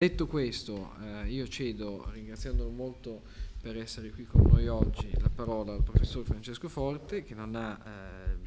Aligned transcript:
Detto 0.00 0.28
questo, 0.28 0.94
eh, 1.02 1.28
io 1.28 1.48
cedo, 1.48 2.08
ringraziandolo 2.12 2.70
molto 2.70 3.22
per 3.60 3.76
essere 3.76 4.10
qui 4.10 4.24
con 4.26 4.42
noi 4.48 4.68
oggi, 4.68 5.10
la 5.18 5.28
parola 5.28 5.72
al 5.72 5.82
professor 5.82 6.24
Francesco 6.24 6.68
Forte, 6.68 7.24
che 7.24 7.34
non 7.34 7.56
ha 7.56 7.76
eh, 7.84 8.38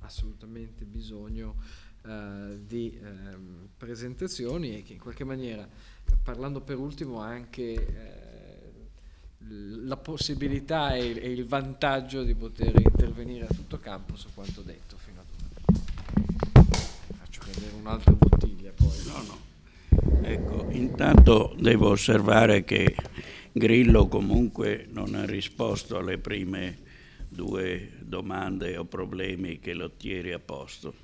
assolutamente 0.00 0.86
bisogno 0.86 1.56
eh, 2.06 2.58
di 2.64 2.98
ehm, 2.98 3.68
presentazioni 3.76 4.78
e 4.78 4.82
che 4.82 4.94
in 4.94 4.98
qualche 4.98 5.24
maniera, 5.24 5.68
parlando 6.22 6.62
per 6.62 6.78
ultimo, 6.78 7.20
ha 7.20 7.26
anche 7.26 7.74
eh, 7.74 8.72
la 9.84 9.98
possibilità 9.98 10.94
e, 10.94 11.20
e, 11.20 11.30
il 11.30 11.44
vantaggio 11.44 12.22
di 12.22 12.34
poter 12.34 12.80
intervenire 12.80 13.44
a 13.44 13.52
tutto 13.54 13.78
campo 13.78 14.16
su 14.16 14.28
quanto 14.32 14.62
detto 14.62 14.96
fino 14.96 15.20
ad 15.20 15.26
ora. 15.36 16.62
Faccio 17.18 17.42
cadere 17.44 17.74
un'altra 17.74 18.12
bottiglia 18.12 18.72
poi. 18.72 19.04
No, 19.04 19.22
no. 19.24 19.53
Ecco, 20.22 20.66
intanto 20.70 21.54
devo 21.58 21.90
osservare 21.90 22.64
che 22.64 22.94
Grillo 23.52 24.08
comunque 24.08 24.86
non 24.90 25.14
ha 25.14 25.24
risposto 25.24 25.96
alle 25.96 26.18
prime 26.18 26.78
due 27.28 27.92
domande 28.00 28.76
o 28.76 28.84
problemi 28.84 29.58
che 29.58 29.74
Lottieri 29.74 30.32
ha 30.32 30.38
posto, 30.38 30.94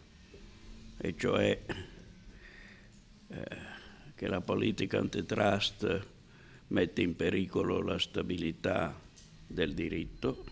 e 0.98 1.14
cioè 1.16 1.60
eh, 3.28 3.56
che 4.14 4.26
la 4.26 4.40
politica 4.40 4.98
antitrust 4.98 6.06
mette 6.68 7.02
in 7.02 7.16
pericolo 7.16 7.82
la 7.82 7.98
stabilità 7.98 8.98
del 9.46 9.74
diritto, 9.74 10.44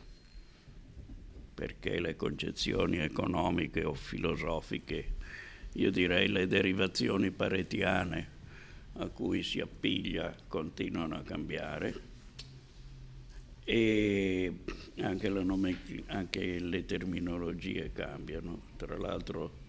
perché 1.55 2.01
le 2.01 2.17
concezioni 2.17 2.99
economiche 2.99 3.85
o 3.85 3.95
filosofiche, 3.95 5.17
io 5.79 5.93
direi 5.93 6.29
le 6.29 6.49
derivazioni 6.49 7.31
paretiane, 7.31 8.37
a 8.95 9.07
cui 9.07 9.45
si 9.45 9.61
appiglia 9.61 10.35
continuano 10.49 11.15
a 11.17 11.23
cambiare. 11.23 12.07
E 13.63 14.53
anche, 14.97 15.29
nome, 15.29 15.79
anche 16.07 16.59
le 16.59 16.85
terminologie 16.85 17.93
cambiano, 17.93 18.63
tra 18.77 18.97
l'altro 18.97 19.67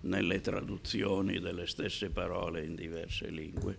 nelle 0.00 0.40
traduzioni 0.40 1.38
delle 1.38 1.68
stesse 1.68 2.10
parole 2.10 2.64
in 2.64 2.74
diverse 2.74 3.30
lingue. 3.30 3.76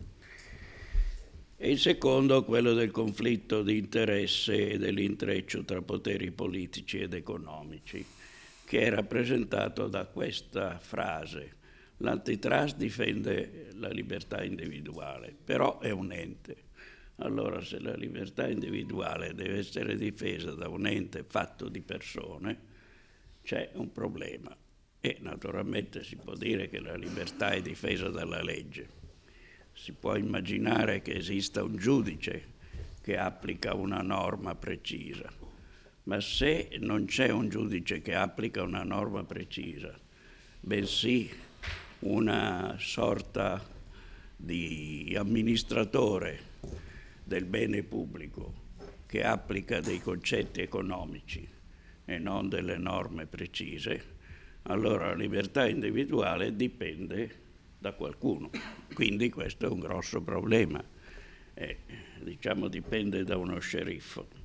E 1.57 1.71
il 1.71 1.79
secondo, 1.79 2.45
quello 2.45 2.73
del 2.73 2.91
conflitto 2.91 3.63
di 3.63 3.77
interesse 3.77 4.69
e 4.69 4.77
dell'intreccio 4.77 5.65
tra 5.65 5.81
poteri 5.81 6.31
politici 6.31 6.99
ed 6.99 7.13
economici, 7.13 8.05
che 8.73 8.81
è 8.81 8.89
rappresentato 8.89 9.87
da 9.87 10.07
questa 10.07 10.79
frase 10.79 11.61
L'antitrust 11.97 12.75
difende 12.75 13.69
la 13.75 13.87
libertà 13.87 14.43
individuale, 14.43 15.31
però 15.43 15.79
è 15.79 15.91
un 15.91 16.11
ente. 16.11 16.55
Allora 17.17 17.61
se 17.61 17.79
la 17.79 17.93
libertà 17.93 18.49
individuale 18.49 19.35
deve 19.35 19.59
essere 19.59 19.95
difesa 19.95 20.51
da 20.53 20.67
un 20.69 20.87
ente 20.87 21.23
fatto 21.23 21.69
di 21.69 21.81
persone, 21.81 22.59
c'è 23.43 23.69
un 23.75 23.91
problema. 23.91 24.57
E 24.99 25.17
naturalmente 25.21 26.03
si 26.03 26.15
può 26.15 26.33
dire 26.33 26.67
che 26.67 26.79
la 26.79 26.95
libertà 26.95 27.51
è 27.51 27.61
difesa 27.61 28.09
dalla 28.09 28.41
legge. 28.41 28.89
Si 29.71 29.93
può 29.93 30.15
immaginare 30.15 31.03
che 31.03 31.13
esista 31.13 31.63
un 31.63 31.77
giudice 31.77 32.51
che 33.01 33.17
applica 33.17 33.75
una 33.75 34.01
norma 34.01 34.55
precisa, 34.55 35.31
ma 36.03 36.19
se 36.19 36.69
non 36.79 37.05
c'è 37.05 37.29
un 37.29 37.49
giudice 37.49 38.01
che 38.01 38.15
applica 38.15 38.61
una 38.61 38.83
norma 38.83 39.23
precisa, 39.23 39.97
bensì 40.59 41.29
una 41.99 42.75
sorta 42.77 43.63
di 44.35 45.15
amministratore 45.17 46.51
del 47.23 47.45
bene 47.45 47.83
pubblico 47.83 48.61
che 49.05 49.23
applica 49.23 49.79
dei 49.79 49.99
concetti 50.01 50.61
economici 50.61 51.47
e 52.05 52.17
non 52.17 52.49
delle 52.49 52.77
norme 52.77 53.25
precise, 53.25 54.11
allora 54.63 55.07
la 55.07 55.15
libertà 55.15 55.67
individuale 55.67 56.55
dipende 56.55 57.41
da 57.77 57.93
qualcuno. 57.93 58.49
Quindi 58.93 59.29
questo 59.29 59.67
è 59.67 59.69
un 59.69 59.79
grosso 59.79 60.21
problema. 60.21 60.83
Eh, 61.53 61.77
diciamo 62.21 62.67
dipende 62.67 63.23
da 63.23 63.37
uno 63.37 63.59
sceriffo. 63.59 64.42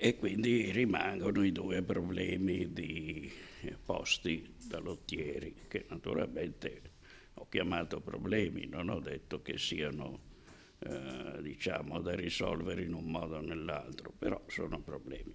E 0.00 0.16
quindi 0.16 0.70
rimangono 0.70 1.44
i 1.44 1.50
due 1.50 1.82
problemi 1.82 2.72
di 2.72 3.28
posti 3.84 4.54
da 4.64 4.78
lottieri, 4.78 5.52
che 5.66 5.86
naturalmente 5.88 6.82
ho 7.34 7.48
chiamato 7.48 8.00
problemi, 8.00 8.66
non 8.66 8.90
ho 8.90 9.00
detto 9.00 9.42
che 9.42 9.58
siano 9.58 10.20
eh, 10.78 11.42
diciamo, 11.42 12.00
da 12.00 12.14
risolvere 12.14 12.82
in 12.84 12.94
un 12.94 13.06
modo 13.06 13.38
o 13.38 13.40
nell'altro, 13.40 14.12
però 14.16 14.40
sono 14.46 14.78
problemi. 14.78 15.34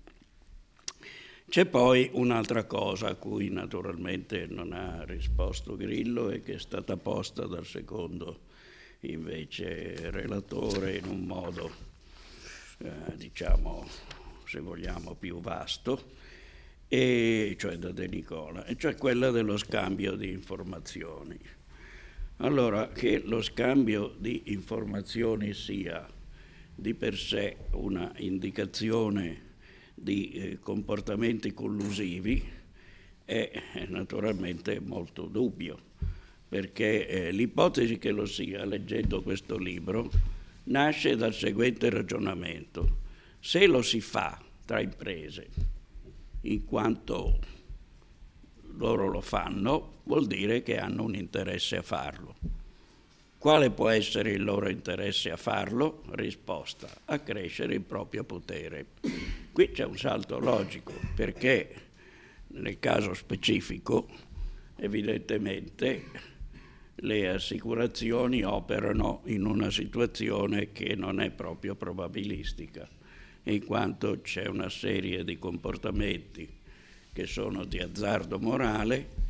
C'è 1.49 1.65
poi 1.65 2.09
un'altra 2.13 2.63
cosa 2.63 3.09
a 3.09 3.15
cui 3.15 3.49
naturalmente 3.49 4.47
non 4.47 4.71
ha 4.71 5.03
risposto 5.03 5.75
Grillo 5.75 6.29
e 6.29 6.41
che 6.41 6.53
è 6.53 6.59
stata 6.59 6.95
posta 6.95 7.45
dal 7.47 7.65
secondo 7.65 8.43
invece 9.01 10.09
relatore 10.09 10.95
in 10.95 11.05
un 11.07 11.25
modo, 11.25 11.69
eh, 12.77 13.17
diciamo, 13.17 14.22
se 14.53 14.59
vogliamo, 14.59 15.15
più 15.15 15.39
vasto, 15.39 16.11
e 16.87 17.55
cioè 17.57 17.77
da 17.77 17.91
De 17.91 18.07
Nicola, 18.07 18.65
e 18.65 18.75
cioè 18.77 18.95
quella 18.95 19.31
dello 19.31 19.57
scambio 19.57 20.15
di 20.15 20.29
informazioni. 20.29 21.39
Allora, 22.37 22.89
che 22.89 23.19
lo 23.25 23.41
scambio 23.41 24.13
di 24.15 24.43
informazioni 24.45 25.53
sia 25.53 26.07
di 26.75 26.93
per 26.93 27.17
sé 27.17 27.57
una 27.71 28.11
indicazione 28.17 29.51
di 29.95 30.31
eh, 30.33 30.59
comportamenti 30.59 31.51
collusivi 31.51 32.43
è 33.25 33.49
naturalmente 33.87 34.79
molto 34.79 35.25
dubbio, 35.25 35.79
perché 36.47 37.07
eh, 37.07 37.31
l'ipotesi 37.31 37.97
che 37.97 38.11
lo 38.11 38.27
sia, 38.27 38.65
leggendo 38.65 39.23
questo 39.23 39.57
libro, 39.57 40.11
nasce 40.65 41.15
dal 41.15 41.33
seguente 41.33 41.89
ragionamento. 41.89 43.01
Se 43.45 43.67
lo 43.67 43.81
si 43.81 43.99
fa 43.99 44.41
tra 44.63 44.79
imprese, 44.79 45.49
in 46.43 46.63
quanto 46.63 47.39
loro 48.77 49.09
lo 49.09 49.19
fanno, 49.19 49.95
vuol 50.03 50.27
dire 50.27 50.63
che 50.63 50.77
hanno 50.77 51.03
un 51.03 51.13
interesse 51.13 51.75
a 51.75 51.81
farlo. 51.81 52.35
Quale 53.37 53.69
può 53.69 53.89
essere 53.89 54.31
il 54.31 54.45
loro 54.45 54.69
interesse 54.69 55.29
a 55.29 55.35
farlo? 55.35 56.03
Risposta, 56.11 56.87
accrescere 57.03 57.73
il 57.73 57.81
proprio 57.81 58.23
potere. 58.23 58.85
Qui 59.51 59.71
c'è 59.71 59.83
un 59.83 59.97
salto 59.97 60.39
logico, 60.39 60.93
perché 61.13 61.75
nel 62.47 62.79
caso 62.79 63.13
specifico, 63.13 64.07
evidentemente, 64.77 66.05
le 66.95 67.27
assicurazioni 67.27 68.41
operano 68.41 69.21
in 69.25 69.45
una 69.45 69.69
situazione 69.69 70.71
che 70.71 70.95
non 70.95 71.19
è 71.19 71.29
proprio 71.29 71.75
probabilistica 71.75 73.01
in 73.43 73.65
quanto 73.65 74.21
c'è 74.21 74.47
una 74.47 74.69
serie 74.69 75.23
di 75.23 75.37
comportamenti 75.37 76.47
che 77.11 77.25
sono 77.27 77.65
di 77.65 77.79
azzardo 77.79 78.39
morale 78.39 79.21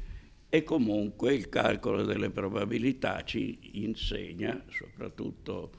e 0.49 0.63
comunque 0.63 1.33
il 1.33 1.49
calcolo 1.49 2.03
delle 2.03 2.29
probabilità 2.29 3.23
ci 3.23 3.57
insegna, 3.81 4.63
soprattutto 4.69 5.71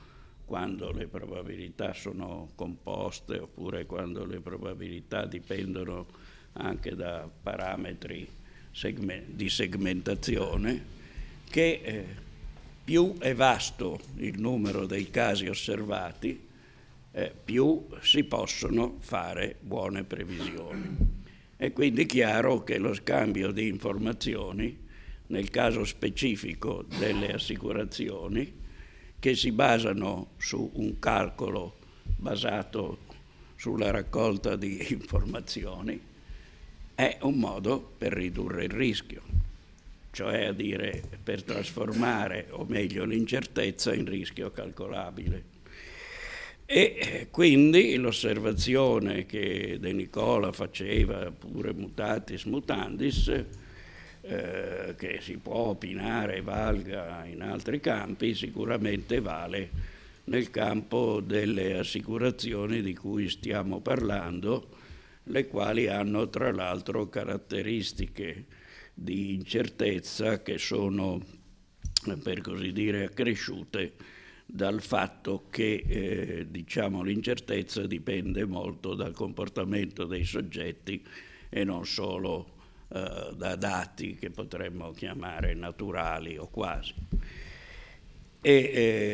quando 0.44 0.90
le 0.90 1.06
probabilità 1.06 1.94
sono 1.94 2.50
composte 2.54 3.38
oppure 3.38 3.86
quando 3.86 4.24
le 4.24 4.40
probabilità 4.40 5.26
dipendono 5.26 6.06
anche 6.54 6.94
da 6.94 7.28
parametri 7.42 8.28
di 9.26 9.48
segmentazione, 9.48 10.84
che 11.48 11.80
eh, 11.82 12.04
più 12.84 13.16
è 13.18 13.34
vasto 13.34 14.00
il 14.16 14.40
numero 14.40 14.86
dei 14.86 15.08
casi 15.08 15.46
osservati, 15.46 16.48
eh, 17.16 17.32
più 17.44 17.86
si 18.00 18.24
possono 18.24 18.96
fare 18.98 19.56
buone 19.60 20.02
previsioni. 20.02 21.22
È 21.56 21.72
quindi 21.72 22.06
chiaro 22.06 22.64
che 22.64 22.78
lo 22.78 22.92
scambio 22.92 23.52
di 23.52 23.68
informazioni, 23.68 24.76
nel 25.28 25.48
caso 25.48 25.84
specifico 25.84 26.84
delle 26.98 27.32
assicurazioni, 27.32 28.62
che 29.20 29.34
si 29.36 29.52
basano 29.52 30.32
su 30.38 30.70
un 30.74 30.98
calcolo 30.98 31.76
basato 32.02 32.98
sulla 33.54 33.92
raccolta 33.92 34.56
di 34.56 34.84
informazioni, 34.92 35.98
è 36.96 37.18
un 37.22 37.36
modo 37.36 37.92
per 37.96 38.12
ridurre 38.12 38.64
il 38.64 38.70
rischio, 38.70 39.22
cioè 40.10 40.46
a 40.46 40.52
dire 40.52 41.02
per 41.22 41.44
trasformare, 41.44 42.48
o 42.50 42.64
meglio, 42.68 43.04
l'incertezza 43.04 43.94
in 43.94 44.04
rischio 44.04 44.50
calcolabile. 44.50 45.53
E 46.66 47.28
quindi 47.30 47.94
l'osservazione 47.96 49.26
che 49.26 49.76
De 49.78 49.92
Nicola 49.92 50.50
faceva, 50.50 51.30
pure 51.30 51.74
mutatis 51.74 52.44
mutandis, 52.44 53.44
eh, 54.22 54.94
che 54.96 55.18
si 55.20 55.36
può 55.36 55.68
opinare 55.68 56.40
valga 56.40 57.26
in 57.26 57.42
altri 57.42 57.80
campi, 57.80 58.34
sicuramente 58.34 59.20
vale 59.20 59.92
nel 60.24 60.50
campo 60.50 61.20
delle 61.20 61.76
assicurazioni 61.78 62.80
di 62.80 62.94
cui 62.94 63.28
stiamo 63.28 63.80
parlando, 63.80 64.68
le 65.24 65.46
quali 65.46 65.88
hanno 65.88 66.30
tra 66.30 66.50
l'altro 66.50 67.10
caratteristiche 67.10 68.46
di 68.94 69.34
incertezza 69.34 70.40
che 70.42 70.56
sono, 70.56 71.22
per 72.22 72.40
così 72.40 72.72
dire, 72.72 73.04
accresciute 73.04 73.92
dal 74.46 74.82
fatto 74.82 75.46
che 75.50 75.84
eh, 75.86 76.46
diciamo, 76.50 77.02
l'incertezza 77.02 77.86
dipende 77.86 78.44
molto 78.44 78.94
dal 78.94 79.12
comportamento 79.12 80.04
dei 80.04 80.24
soggetti 80.24 81.02
e 81.48 81.64
non 81.64 81.86
solo 81.86 82.52
eh, 82.88 83.32
da 83.36 83.56
dati 83.56 84.14
che 84.14 84.30
potremmo 84.30 84.92
chiamare 84.92 85.54
naturali 85.54 86.36
o 86.36 86.48
quasi. 86.48 86.94
E 88.40 88.52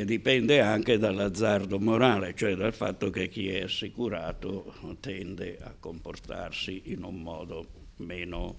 eh, 0.01 0.03
dipende 0.05 0.61
anche 0.61 0.99
dall'azzardo 0.99 1.79
morale, 1.79 2.35
cioè 2.35 2.57
dal 2.57 2.75
fatto 2.75 3.11
che 3.11 3.29
chi 3.29 3.49
è 3.49 3.63
assicurato 3.63 4.75
tende 4.99 5.57
a 5.61 5.73
comportarsi 5.79 6.83
in 6.87 7.05
un 7.05 7.23
modo 7.23 7.67
meno, 7.99 8.59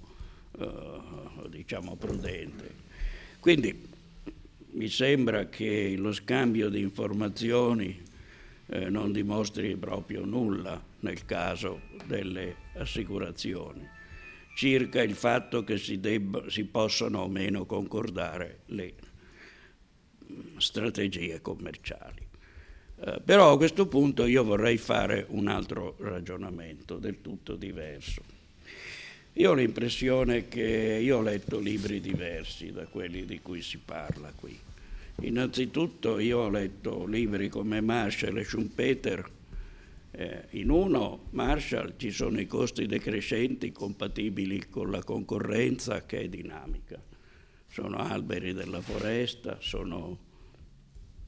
eh, 0.57 1.49
diciamo, 1.49 1.97
prudente. 1.97 2.73
Quindi 3.41 3.90
mi 4.71 4.87
sembra 4.87 5.47
che 5.47 5.95
lo 5.97 6.11
scambio 6.11 6.69
di 6.69 6.79
informazioni 6.79 8.01
eh, 8.67 8.89
non 8.89 9.11
dimostri 9.11 9.75
proprio 9.75 10.25
nulla 10.25 10.81
nel 10.99 11.25
caso 11.25 11.81
delle 12.05 12.55
assicurazioni 12.75 13.99
circa 14.53 15.01
il 15.01 15.15
fatto 15.15 15.63
che 15.63 15.77
si, 15.77 15.99
debba, 15.99 16.49
si 16.49 16.65
possano 16.65 17.21
o 17.21 17.27
meno 17.27 17.65
concordare 17.65 18.61
le 18.67 18.93
mm, 20.31 20.57
strategie 20.57 21.41
commerciali. 21.41 22.27
Eh, 23.03 23.21
però 23.23 23.53
a 23.53 23.57
questo 23.57 23.87
punto 23.87 24.25
io 24.25 24.43
vorrei 24.43 24.77
fare 24.77 25.25
un 25.29 25.47
altro 25.47 25.95
ragionamento 25.99 26.97
del 26.97 27.21
tutto 27.21 27.55
diverso. 27.55 28.39
Io 29.35 29.51
ho 29.51 29.53
l'impressione 29.53 30.49
che 30.49 30.99
io 31.01 31.19
ho 31.19 31.21
letto 31.21 31.57
libri 31.57 32.01
diversi 32.01 32.73
da 32.73 32.85
quelli 32.85 33.25
di 33.25 33.39
cui 33.39 33.61
si 33.61 33.77
parla 33.77 34.33
qui. 34.35 34.59
Innanzitutto 35.21 36.19
io 36.19 36.39
ho 36.39 36.49
letto 36.49 37.05
libri 37.05 37.47
come 37.47 37.79
Marshall 37.79 38.37
e 38.37 38.43
Schumpeter, 38.43 39.29
eh, 40.11 40.47
in 40.51 40.69
uno, 40.69 41.27
Marshall, 41.29 41.93
ci 41.95 42.11
sono 42.11 42.41
i 42.41 42.45
costi 42.45 42.85
decrescenti 42.85 43.71
compatibili 43.71 44.67
con 44.67 44.91
la 44.91 45.01
concorrenza 45.01 46.05
che 46.05 46.21
è 46.21 46.27
dinamica. 46.27 47.01
Sono 47.67 47.99
alberi 47.99 48.51
della 48.51 48.81
foresta, 48.81 49.59
sono 49.61 50.19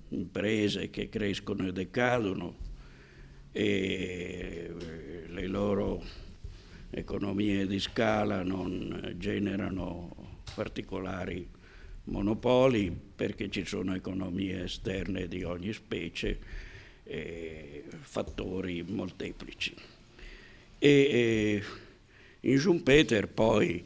imprese 0.10 0.90
che 0.90 1.08
crescono 1.08 1.68
e 1.68 1.72
decadono 1.72 2.56
e 3.54 4.74
eh, 4.78 5.24
le 5.30 5.48
loro 5.48 6.04
economie 6.94 7.66
di 7.66 7.80
scala 7.80 8.44
non 8.44 9.16
generano 9.18 10.42
particolari 10.54 11.48
monopoli 12.06 12.96
perché 13.16 13.50
ci 13.50 13.66
sono 13.66 13.96
economie 13.96 14.64
esterne 14.64 15.28
di 15.28 15.44
ogni 15.44 15.74
specie 15.74 16.40
eh, 17.04 17.84
fattori 18.02 18.84
molteplici. 18.84 19.74
E 20.78 20.90
eh, 20.90 21.64
in 22.42 22.60
Schumpeter 22.60 23.28
poi 23.28 23.84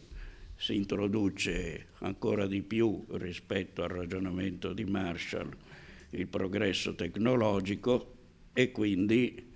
si 0.56 0.76
introduce 0.76 1.88
ancora 2.00 2.48
di 2.48 2.62
più 2.62 3.06
rispetto 3.12 3.84
al 3.84 3.90
ragionamento 3.90 4.74
di 4.74 4.84
Marshall 4.84 5.56
il 6.12 6.28
progresso 6.28 6.96
tecnologico 6.96 8.16
e 8.54 8.72
quindi 8.72 9.47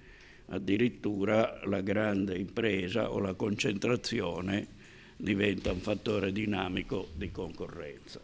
addirittura 0.51 1.59
la 1.65 1.81
grande 1.81 2.37
impresa 2.37 3.11
o 3.11 3.19
la 3.19 3.33
concentrazione 3.33 4.79
diventa 5.15 5.71
un 5.71 5.79
fattore 5.79 6.31
dinamico 6.31 7.09
di 7.15 7.31
concorrenza. 7.31 8.19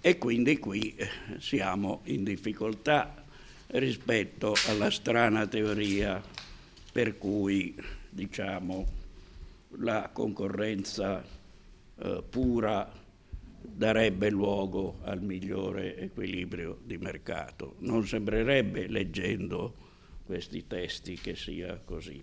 E 0.00 0.18
quindi 0.18 0.58
qui 0.58 0.94
eh, 0.96 1.08
siamo 1.38 2.00
in 2.04 2.24
difficoltà 2.24 3.24
rispetto 3.68 4.54
alla 4.68 4.90
strana 4.90 5.46
teoria 5.46 6.22
per 6.92 7.16
cui 7.18 7.74
diciamo, 8.08 8.86
la 9.78 10.10
concorrenza 10.12 11.22
eh, 11.22 12.22
pura 12.28 12.90
darebbe 13.62 14.30
luogo 14.30 14.98
al 15.04 15.22
migliore 15.22 15.96
equilibrio 15.96 16.78
di 16.84 16.98
mercato. 16.98 17.76
Non 17.78 18.06
sembrerebbe 18.06 18.88
leggendo 18.88 19.88
questi 20.30 20.64
testi 20.68 21.16
che 21.16 21.34
sia 21.34 21.80
così. 21.84 22.22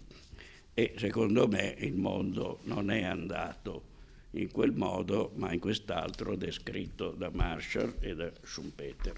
E 0.74 0.94
secondo 0.96 1.46
me 1.50 1.76
il 1.80 1.94
mondo 1.94 2.60
non 2.64 2.90
è 2.90 3.04
andato 3.04 3.96
in 4.32 4.50
quel 4.50 4.72
modo, 4.72 5.34
ma 5.36 5.52
in 5.52 5.60
quest'altro 5.60 6.38
descritto 6.38 7.10
da 7.10 7.30
Marshall 7.34 7.96
e 8.00 8.16
da 8.16 8.32
Schumpeter. 8.42 9.18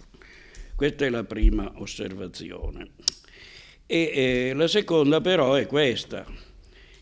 Questa 0.75 1.05
è 1.05 1.09
la 1.09 1.23
prima 1.23 1.71
osservazione. 1.75 2.89
E 3.85 4.11
eh, 4.11 4.53
la 4.55 4.67
seconda 4.67 5.21
però 5.21 5.53
è 5.53 5.67
questa, 5.67 6.25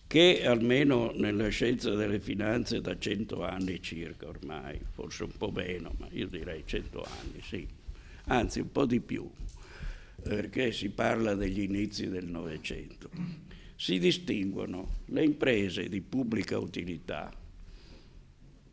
che 0.08 0.46
almeno 0.46 1.14
nella 1.16 1.48
scienza 1.48 1.96
delle 1.96 2.20
finanze 2.20 2.82
da 2.82 3.00
cento 3.00 3.46
anni 3.46 3.82
circa 3.82 4.28
ormai, 4.28 4.78
forse 4.92 5.24
un 5.24 5.38
po' 5.38 5.52
meno, 5.52 5.96
ma 6.00 6.10
io 6.12 6.28
direi 6.28 6.64
cento 6.66 7.02
anni, 7.04 7.42
sì, 7.42 7.66
anzi 8.26 8.60
un 8.60 8.72
po' 8.74 8.86
di 8.86 9.00
più, 9.00 9.30
perché 10.28 10.72
si 10.72 10.90
parla 10.90 11.36
degli 11.36 11.62
inizi 11.62 12.10
del 12.10 12.28
Novecento, 12.28 13.10
si 13.76 14.00
distinguono 14.00 14.98
le 15.06 15.24
imprese 15.24 15.88
di 15.88 16.02
pubblica 16.02 16.58
utilità 16.58 17.32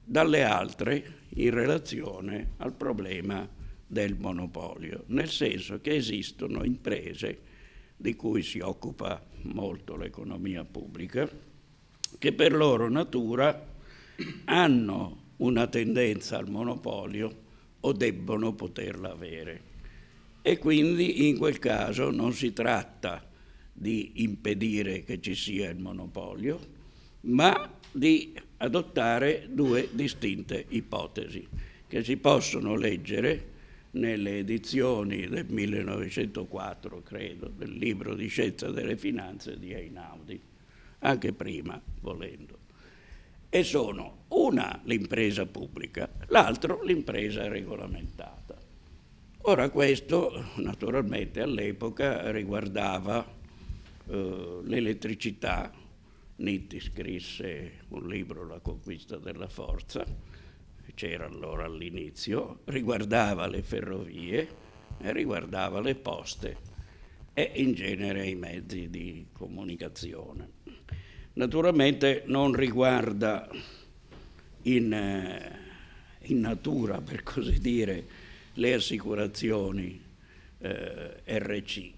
dalle 0.05 0.43
altre 0.43 1.19
in 1.37 1.51
relazione 1.51 2.53
al 2.59 2.75
problema 2.75 3.49
del 3.87 4.17
monopolio, 4.17 5.05
nel 5.06 5.29
senso 5.29 5.81
che 5.81 5.95
esistono 5.95 6.65
imprese 6.65 7.41
di 7.97 8.15
cui 8.17 8.43
si 8.43 8.61
occupa 8.61 9.25
molto 9.43 9.97
l'economia 9.97 10.65
pubblica, 10.65 11.29
che 12.19 12.33
per 12.33 12.53
loro 12.53 12.89
natura 12.89 13.73
hanno 14.45 15.23
una 15.37 15.67
tendenza 15.67 16.39
al 16.39 16.50
monopolio 16.50 17.43
o 17.81 17.93
debbono 17.93 18.55
poterla 18.55 19.12
avere. 19.12 19.74
E 20.46 20.58
quindi 20.58 21.26
in 21.26 21.38
quel 21.38 21.58
caso 21.58 22.11
non 22.11 22.35
si 22.35 22.52
tratta 22.52 23.26
di 23.73 24.23
impedire 24.23 25.02
che 25.02 25.19
ci 25.19 25.35
sia 25.35 25.71
il 25.71 25.78
monopolio, 25.78 26.61
ma 27.23 27.73
di 27.90 28.38
adottare 28.59 29.49
due 29.49 29.88
distinte 29.92 30.66
ipotesi 30.69 31.49
che 31.88 32.04
si 32.04 32.19
possono 32.19 32.76
leggere 32.76 33.52
nelle 33.92 34.37
edizioni 34.37 35.28
del 35.28 35.47
1904, 35.49 37.02
credo, 37.02 37.49
del 37.49 37.73
libro 37.73 38.14
di 38.14 38.26
scienza 38.26 38.71
delle 38.71 38.99
finanze 38.99 39.59
di 39.59 39.73
Einaudi, 39.73 40.38
anche 40.99 41.33
prima, 41.33 41.80
volendo. 42.02 42.59
E 43.49 43.62
sono 43.62 44.25
una 44.28 44.78
l'impresa 44.85 45.47
pubblica, 45.47 46.07
l'altro 46.26 46.83
l'impresa 46.83 47.49
regolamentata. 47.49 48.34
Ora 49.47 49.69
questo 49.69 50.53
naturalmente 50.57 51.43
all'epoca 51.43 52.31
riguardava 52.31 53.23
eh, 54.07 54.61
l'elettricità. 54.63 55.71
Nitti 56.37 56.81
scrisse 56.81 57.73
un 57.89 58.09
libro, 58.09 58.47
La 58.47 58.61
conquista 58.61 59.19
della 59.19 59.47
forza, 59.47 60.03
c'era 60.95 61.27
allora 61.27 61.67
all'inizio, 61.67 62.61
riguardava 62.65 63.47
le 63.47 63.63
ferrovie 63.63 64.49
e 64.99 65.13
riguardava 65.13 65.83
le 65.83 65.95
poste 65.95 66.57
e 67.35 67.53
in 67.57 67.75
genere 67.75 68.27
i 68.27 68.37
mezzi 68.37 68.89
di 68.89 69.27
comunicazione. 69.31 70.49
Naturalmente 71.35 72.23
non 72.29 72.55
riguarda 72.55 73.47
in, 74.63 74.91
eh, 74.91 75.59
in 76.29 76.41
natura, 76.41 77.03
per 77.03 77.23
così 77.23 77.61
dire, 77.61 78.24
le 78.54 78.75
assicurazioni 78.75 80.02
eh, 80.58 81.23
RC, 81.25 81.92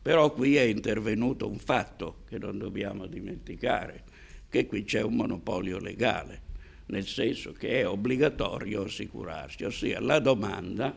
però 0.00 0.32
qui 0.32 0.56
è 0.56 0.62
intervenuto 0.62 1.48
un 1.48 1.58
fatto 1.58 2.22
che 2.28 2.38
non 2.38 2.58
dobbiamo 2.58 3.06
dimenticare, 3.06 4.04
che 4.48 4.66
qui 4.66 4.84
c'è 4.84 5.02
un 5.02 5.14
monopolio 5.14 5.78
legale 5.78 6.50
nel 6.86 7.06
senso 7.06 7.52
che 7.52 7.80
è 7.80 7.88
obbligatorio 7.88 8.82
assicurarsi, 8.82 9.64
ossia 9.64 10.00
la 10.00 10.18
domanda 10.18 10.94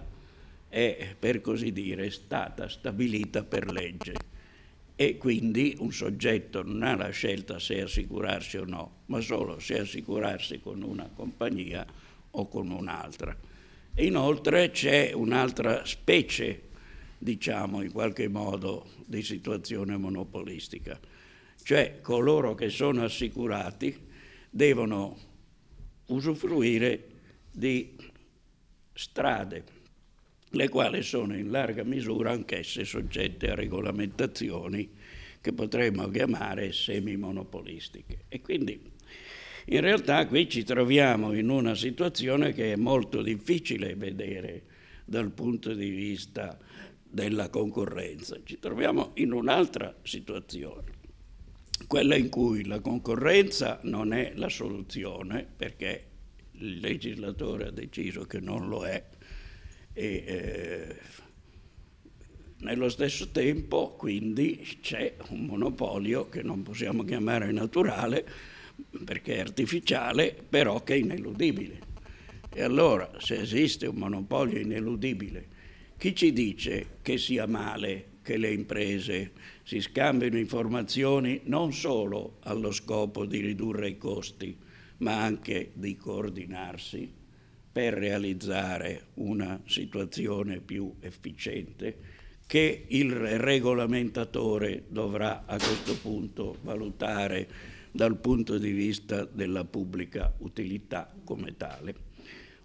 è, 0.68 1.16
per 1.18 1.40
così 1.40 1.72
dire, 1.72 2.10
stata 2.12 2.68
stabilita 2.68 3.44
per 3.44 3.72
legge 3.72 4.14
e 4.96 5.18
quindi 5.18 5.76
un 5.80 5.92
soggetto 5.92 6.64
non 6.64 6.84
ha 6.84 6.96
la 6.96 7.10
scelta 7.10 7.60
se 7.60 7.82
assicurarsi 7.82 8.58
o 8.58 8.66
no, 8.66 8.92
ma 9.08 9.22
solo 9.22 9.60
se 9.60 9.80
assicurarsi 9.80 10.60
con 10.60 10.82
una 10.82 11.10
compagnia 11.14 11.86
o 12.32 12.48
con 12.48 12.70
un'altra. 12.70 13.36
E 13.98 14.06
inoltre 14.06 14.72
c'è 14.72 15.14
un'altra 15.14 15.86
specie, 15.86 16.64
diciamo 17.18 17.82
in 17.82 17.94
qualche 17.94 18.28
modo, 18.28 18.88
di 19.06 19.24
situazione 19.24 19.96
monopolistica, 19.96 21.00
cioè 21.64 22.00
coloro 22.02 22.56
che 22.56 22.70
sono 22.70 23.06
assicurati 23.06 23.98
devono 24.50 25.18
usufruire 26.08 27.08
di 27.50 27.96
strade, 28.92 29.64
le 30.50 30.68
quali 30.68 31.02
sono 31.02 31.34
in 31.34 31.50
larga 31.50 31.84
misura 31.84 32.32
anch'esse 32.32 32.84
soggette 32.84 33.52
a 33.52 33.56
regolamentazioni 33.56 34.90
che 35.40 35.54
potremmo 35.54 36.10
chiamare 36.10 36.74
semimonopolistiche. 36.74 38.26
E 38.28 38.42
quindi 38.42 38.92
in 39.66 39.82
realtà 39.82 40.28
qui 40.28 40.50
ci 40.50 40.64
troviamo 40.64 41.34
in 41.34 41.50
una 41.50 41.76
situazione 41.76 42.54
che 42.54 42.74
è 42.74 42.76
molto 42.76 43.22
difficile 43.22 43.96
vedere 43.96 44.64
dal 45.06 45.32
punto 45.32 45.74
di 45.74 45.90
vista 45.90 46.58
della 47.02 47.50
concorrenza. 47.50 48.38
Ci 48.44 48.60
troviamo 48.60 49.12
in 49.16 49.32
un'altra 49.32 49.96
situazione, 50.04 50.92
quella 51.88 52.16
in 52.16 52.30
cui 52.30 52.66
la 52.66 52.80
concorrenza 52.80 53.80
non 53.84 54.14
è 54.14 54.34
la 54.36 54.50
soluzione, 54.50 55.48
perché 55.56 56.08
il 56.52 56.80
legislatore 56.80 57.68
ha 57.68 57.72
deciso 57.72 58.26
che 58.26 58.40
non 58.40 58.68
lo 58.68 58.86
è 58.86 59.04
e 59.98 60.24
eh, 60.26 60.96
nello 62.60 62.90
stesso 62.90 63.30
tempo 63.30 63.96
quindi 63.98 64.78
c'è 64.82 65.16
un 65.30 65.46
monopolio 65.46 66.28
che 66.28 66.42
non 66.44 66.64
possiamo 66.64 67.04
chiamare 67.04 67.52
naturale 67.52 68.26
perché 69.04 69.36
è 69.36 69.40
artificiale, 69.40 70.36
però 70.48 70.84
che 70.84 70.94
è 70.94 70.98
ineludibile. 70.98 71.80
E 72.54 72.62
allora 72.62 73.12
se 73.20 73.40
esiste 73.40 73.88
un 73.88 73.98
monopolio 73.98 74.60
ineludibile, 74.60 75.48
chi 75.98 76.16
ci 76.16 76.32
dice 76.32 76.98
che 77.02 77.18
sia 77.18 77.46
male 77.46 78.14
che 78.22 78.38
le 78.38 78.52
imprese 78.52 79.32
si 79.64 79.82
scambino 79.82 80.38
informazioni 80.38 81.42
non 81.44 81.74
solo 81.74 82.38
allo 82.42 82.72
scopo 82.72 83.26
di 83.26 83.40
ridurre 83.40 83.90
i 83.90 83.98
costi, 83.98 84.58
ma 84.98 85.22
anche 85.22 85.72
di 85.74 85.96
coordinarsi 85.96 87.12
per 87.72 87.94
realizzare 87.94 89.08
una 89.16 89.62
situazione 89.66 90.60
più 90.60 90.94
efficiente 91.02 91.98
che 92.48 92.86
il 92.88 93.12
regolamentatore 93.12 94.86
dovrà 94.88 95.44
a 95.46 95.58
questo 95.58 95.98
punto 95.98 96.58
valutare 96.62 97.48
dal 97.96 98.18
punto 98.18 98.58
di 98.58 98.72
vista 98.72 99.24
della 99.24 99.64
pubblica 99.64 100.34
utilità 100.40 101.16
come 101.24 101.56
tale. 101.56 101.96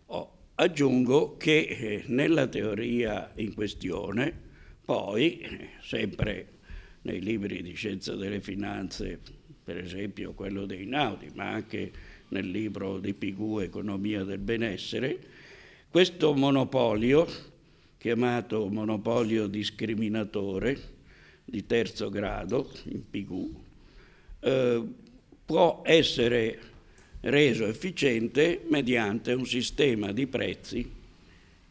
Oh, 0.07 0.33
aggiungo 0.57 1.37
che 1.37 1.61
eh, 1.61 2.03
nella 2.09 2.49
teoria 2.49 3.31
in 3.37 3.55
questione, 3.55 4.35
poi, 4.85 5.69
sempre 5.83 6.59
nei 7.03 7.21
libri 7.21 7.63
di 7.63 7.75
scienza 7.75 8.17
delle 8.17 8.41
finanze, 8.41 9.21
per 9.63 9.79
esempio 9.79 10.33
quello 10.33 10.67
dei 10.67 10.85
Naudi, 10.85 11.31
ma 11.35 11.51
anche 11.51 11.93
nel 12.31 12.51
libro 12.51 12.99
di 12.99 13.15
Pigou 13.15 13.61
Economia 13.61 14.25
del 14.25 14.39
benessere, 14.39 15.17
questo 15.91 16.35
monopolio, 16.35 17.25
chiamato 17.99 18.67
monopolio 18.67 19.47
discriminatore 19.47 20.99
di 21.45 21.65
terzo 21.67 22.09
grado 22.11 22.69
in 22.87 23.09
Pigou, 23.09 23.63
eh, 24.41 25.09
può 25.51 25.83
essere 25.85 26.61
reso 27.23 27.67
efficiente 27.67 28.63
mediante 28.69 29.33
un 29.33 29.45
sistema 29.45 30.13
di 30.13 30.29
prezzi 30.29 30.89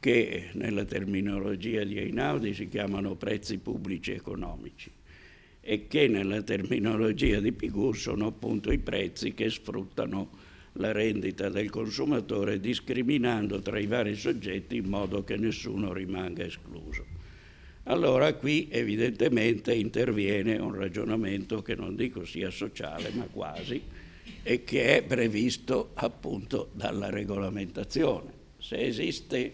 che 0.02 0.50
nella 0.52 0.84
terminologia 0.84 1.86
di 1.86 1.98
Einaudi 1.98 2.54
si 2.54 2.68
chiamano 2.68 3.16
prezzi 3.16 3.58
pubblici 3.58 4.12
economici 4.12 4.92
e 5.62 5.88
che 5.88 6.10
nella 6.10 6.42
terminologia 6.42 7.40
di 7.40 7.54
Pigou 7.54 7.94
sono 7.94 8.28
appunto 8.28 8.70
i 8.70 8.80
prezzi 8.80 9.34
che 9.34 9.50
sfruttano 9.50 10.30
la 10.74 10.92
rendita 10.92 11.48
del 11.48 11.70
consumatore 11.70 12.60
discriminando 12.60 13.62
tra 13.62 13.80
i 13.80 13.88
vari 13.88 14.16
soggetti 14.16 14.76
in 14.76 14.90
modo 14.90 15.24
che 15.24 15.38
nessuno 15.38 15.94
rimanga 15.94 16.44
escluso. 16.44 17.19
Allora 17.90 18.36
qui 18.36 18.68
evidentemente 18.70 19.74
interviene 19.74 20.60
un 20.60 20.76
ragionamento 20.76 21.64
che 21.64 21.74
non 21.74 21.96
dico 21.96 22.24
sia 22.24 22.52
sociale, 22.52 23.10
ma 23.10 23.24
quasi, 23.24 23.82
e 24.44 24.64
che 24.64 24.98
è 24.98 25.04
previsto 25.04 25.90
appunto 25.96 26.70
dalla 26.74 27.10
regolamentazione. 27.10 28.32
Se 28.60 28.78
esiste 28.78 29.54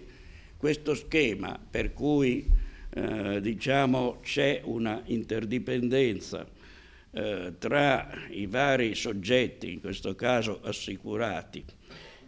questo 0.57 0.95
schema 0.95 1.57
per 1.57 1.93
cui 1.93 2.45
eh, 2.89 3.39
diciamo, 3.39 4.19
c'è 4.21 4.59
una 4.65 5.01
interdipendenza 5.05 6.45
eh, 7.11 7.53
tra 7.57 8.09
i 8.31 8.47
vari 8.47 8.95
soggetti, 8.95 9.71
in 9.71 9.79
questo 9.79 10.13
caso 10.13 10.59
assicurati, 10.61 11.63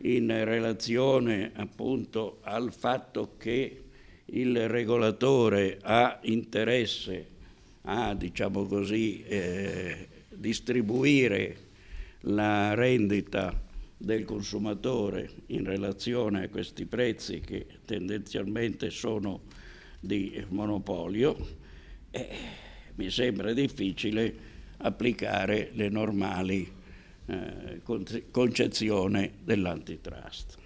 in 0.03 0.27
relazione 0.45 1.51
appunto 1.53 2.39
al 2.43 2.71
fatto 2.71 3.35
che 3.37 3.81
il 4.27 4.67
regolatore 4.67 5.79
ha 5.81 6.19
interesse 6.23 7.35
a, 7.83 8.13
diciamo 8.13 8.65
così, 8.65 9.23
eh, 9.23 10.07
distribuire 10.29 11.65
la 12.21 12.73
rendita 12.73 13.65
del 13.97 14.25
consumatore 14.25 15.29
in 15.47 15.63
relazione 15.63 16.43
a 16.43 16.49
questi 16.49 16.85
prezzi 16.85 17.39
che 17.39 17.65
tendenzialmente 17.85 18.89
sono 18.89 19.41
di 19.99 20.43
monopolio, 20.49 21.35
eh, 22.11 22.29
mi 22.95 23.09
sembra 23.09 23.53
difficile 23.53 24.55
applicare 24.77 25.71
le 25.73 25.89
normali 25.89 26.71
eh, 27.25 27.81
concezioni 28.31 29.31
dell'antitrust. 29.43 30.57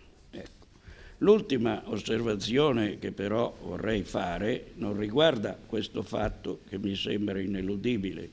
L'ultima 1.22 1.84
osservazione 1.86 2.98
che 2.98 3.12
però 3.12 3.56
vorrei 3.62 4.02
fare 4.02 4.72
non 4.78 4.98
riguarda 4.98 5.56
questo 5.68 6.02
fatto 6.02 6.62
che 6.68 6.80
mi 6.80 6.96
sembra 6.96 7.40
ineludibile, 7.40 8.30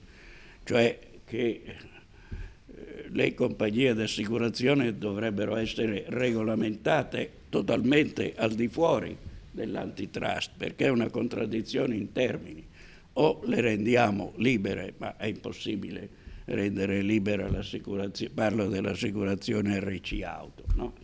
cioè 0.64 0.98
che 1.26 1.62
eh, 1.66 3.04
le 3.10 3.34
compagnie 3.34 3.94
di 3.94 4.00
assicurazione 4.00 4.96
dovrebbero 4.96 5.56
essere 5.56 6.04
regolamentate 6.08 7.30
totalmente 7.50 8.32
al 8.34 8.54
di 8.54 8.68
fuori 8.68 9.14
dell'antitrust, 9.50 10.52
perché 10.56 10.86
è 10.86 10.90
una 10.90 11.10
contraddizione 11.10 11.94
in 11.94 12.12
termini 12.12 12.66
o 13.14 13.42
le 13.44 13.60
rendiamo 13.60 14.32
libere, 14.36 14.94
ma 14.96 15.14
è 15.18 15.26
impossibile 15.26 16.08
rendere 16.46 17.02
libera 17.02 17.50
l'assicurazione, 17.50 18.32
parlo 18.32 18.66
dell'assicurazione 18.66 19.78
RC 19.78 20.22
auto, 20.22 20.64
no? 20.76 20.94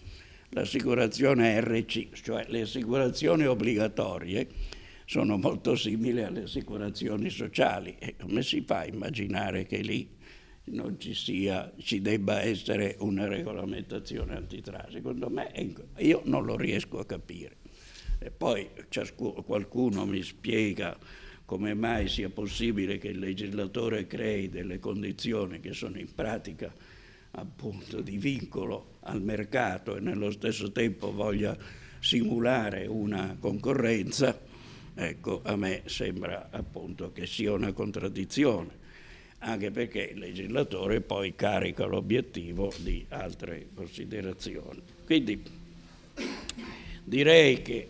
L'assicurazione 0.55 1.61
RC, 1.61 2.13
cioè 2.23 2.47
le 2.49 2.63
assicurazioni 2.63 3.45
obbligatorie 3.45 4.47
sono 5.05 5.37
molto 5.37 5.75
simili 5.75 6.23
alle 6.23 6.45
assicurazioni 6.45 7.29
sociali 7.29 7.97
e 7.99 8.15
come 8.17 8.43
si 8.43 8.63
fa 8.63 8.79
a 8.79 8.87
immaginare 8.87 9.67
che 9.67 9.79
lì 9.79 10.09
non 10.67 10.99
ci 10.99 11.13
sia, 11.13 11.73
ci 11.79 12.01
debba 12.01 12.41
essere 12.41 12.95
una 13.01 13.27
regolamentazione 13.27 14.37
antitrust? 14.37 14.93
Secondo 14.93 15.29
me 15.29 15.51
io 15.99 16.23
non 16.25 16.45
lo 16.45 16.57
riesco 16.57 17.01
a 17.01 17.05
capire. 17.05 17.57
E 18.21 18.31
poi 18.31 18.71
ciascuno, 18.89 19.43
qualcuno 19.43 20.07
mi 20.07 20.23
spiega 20.23 20.97
come 21.45 21.75
mai 21.75 22.09
sia 22.09 22.31
possibile 22.31 22.97
che 22.97 23.09
il 23.09 23.19
legislatore 23.19 24.07
crei 24.07 24.49
delle 24.49 24.79
condizioni 24.79 25.59
che 25.59 25.73
sono 25.73 25.99
in 25.99 26.15
pratica 26.15 26.73
appunto 27.35 28.01
di 28.01 28.19
vincolo 28.19 28.99
al 29.01 29.23
mercato 29.23 29.97
e 29.97 30.01
nello 30.01 30.31
stesso 30.31 30.73
tempo 30.73 31.13
voglia 31.13 31.57
simulare 32.01 32.87
una 32.87 33.37
concorrenza, 33.39 34.39
ecco, 34.95 35.41
a 35.45 35.57
me 35.57 35.83
sembra 35.87 36.49
appunto 36.51 37.13
che 37.13 37.27
sia 37.27 37.53
una 37.53 37.73
contraddizione, 37.73 38.83
anche 39.39 39.71
perché 39.71 40.11
il 40.13 40.19
legislatore 40.19 41.01
poi 41.01 41.35
carica 41.35 41.87
l'obiettivo 41.87 42.73
di 42.79 43.05
altre 43.09 43.69
considerazioni. 43.75 44.83
Quindi 45.05 45.43
direi 47.03 47.63
che 47.63 47.89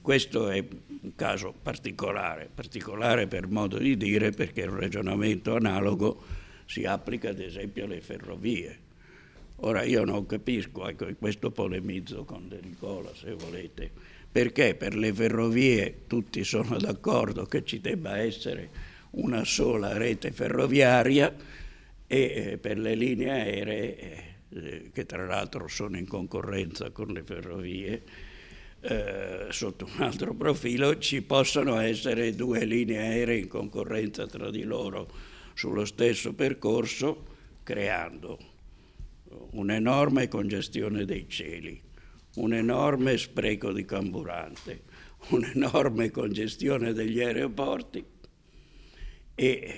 questo 0.00 0.48
è 0.48 0.64
un 1.00 1.14
caso 1.14 1.54
particolare, 1.62 2.48
particolare 2.52 3.26
per 3.26 3.46
modo 3.48 3.78
di 3.78 3.96
dire 3.96 4.30
perché 4.30 4.64
un 4.64 4.78
ragionamento 4.78 5.54
analogo 5.54 6.22
si 6.68 6.84
applica 6.84 7.30
ad 7.30 7.40
esempio 7.40 7.84
alle 7.84 8.00
ferrovie. 8.00 8.86
Ora 9.62 9.82
io 9.82 10.04
non 10.04 10.26
capisco, 10.26 10.86
ecco, 10.86 11.08
questo 11.18 11.50
polemizzo 11.50 12.24
con 12.24 12.46
De 12.48 12.60
Nicola 12.62 13.12
se 13.14 13.32
volete, 13.32 13.90
perché 14.30 14.74
per 14.74 14.94
le 14.94 15.12
ferrovie 15.12 16.02
tutti 16.06 16.44
sono 16.44 16.76
d'accordo 16.78 17.46
che 17.46 17.64
ci 17.64 17.80
debba 17.80 18.18
essere 18.18 18.70
una 19.12 19.44
sola 19.44 19.96
rete 19.96 20.30
ferroviaria 20.30 21.34
e 22.06 22.18
eh, 22.20 22.58
per 22.58 22.78
le 22.78 22.94
linee 22.94 23.30
aeree 23.30 23.98
eh, 23.98 24.22
eh, 24.50 24.90
che 24.92 25.06
tra 25.06 25.24
l'altro 25.26 25.66
sono 25.66 25.96
in 25.96 26.06
concorrenza 26.06 26.90
con 26.90 27.08
le 27.08 27.22
ferrovie, 27.24 28.02
eh, 28.80 29.46
sotto 29.48 29.88
un 29.92 30.02
altro 30.02 30.34
profilo 30.34 30.98
ci 30.98 31.22
possono 31.22 31.80
essere 31.80 32.34
due 32.34 32.64
linee 32.64 32.98
aeree 32.98 33.38
in 33.38 33.48
concorrenza 33.48 34.26
tra 34.26 34.50
di 34.50 34.62
loro 34.62 35.27
sullo 35.58 35.84
stesso 35.84 36.34
percorso, 36.34 37.24
creando 37.64 38.38
un'enorme 39.54 40.28
congestione 40.28 41.04
dei 41.04 41.28
cieli, 41.28 41.82
un 42.36 42.54
enorme 42.54 43.18
spreco 43.18 43.72
di 43.72 43.84
carburante, 43.84 44.82
un'enorme 45.30 46.12
congestione 46.12 46.92
degli 46.92 47.20
aeroporti. 47.20 48.04
E 49.34 49.74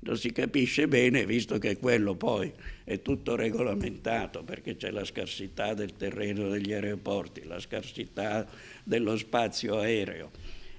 non 0.00 0.18
si 0.18 0.32
capisce 0.32 0.88
bene, 0.88 1.24
visto 1.24 1.58
che 1.58 1.76
quello 1.76 2.16
poi 2.16 2.52
è 2.82 3.00
tutto 3.00 3.36
regolamentato, 3.36 4.42
perché 4.42 4.74
c'è 4.74 4.90
la 4.90 5.04
scarsità 5.04 5.74
del 5.74 5.94
terreno 5.94 6.48
degli 6.48 6.72
aeroporti, 6.72 7.44
la 7.44 7.60
scarsità 7.60 8.44
dello 8.82 9.16
spazio 9.16 9.78
aereo 9.78 10.32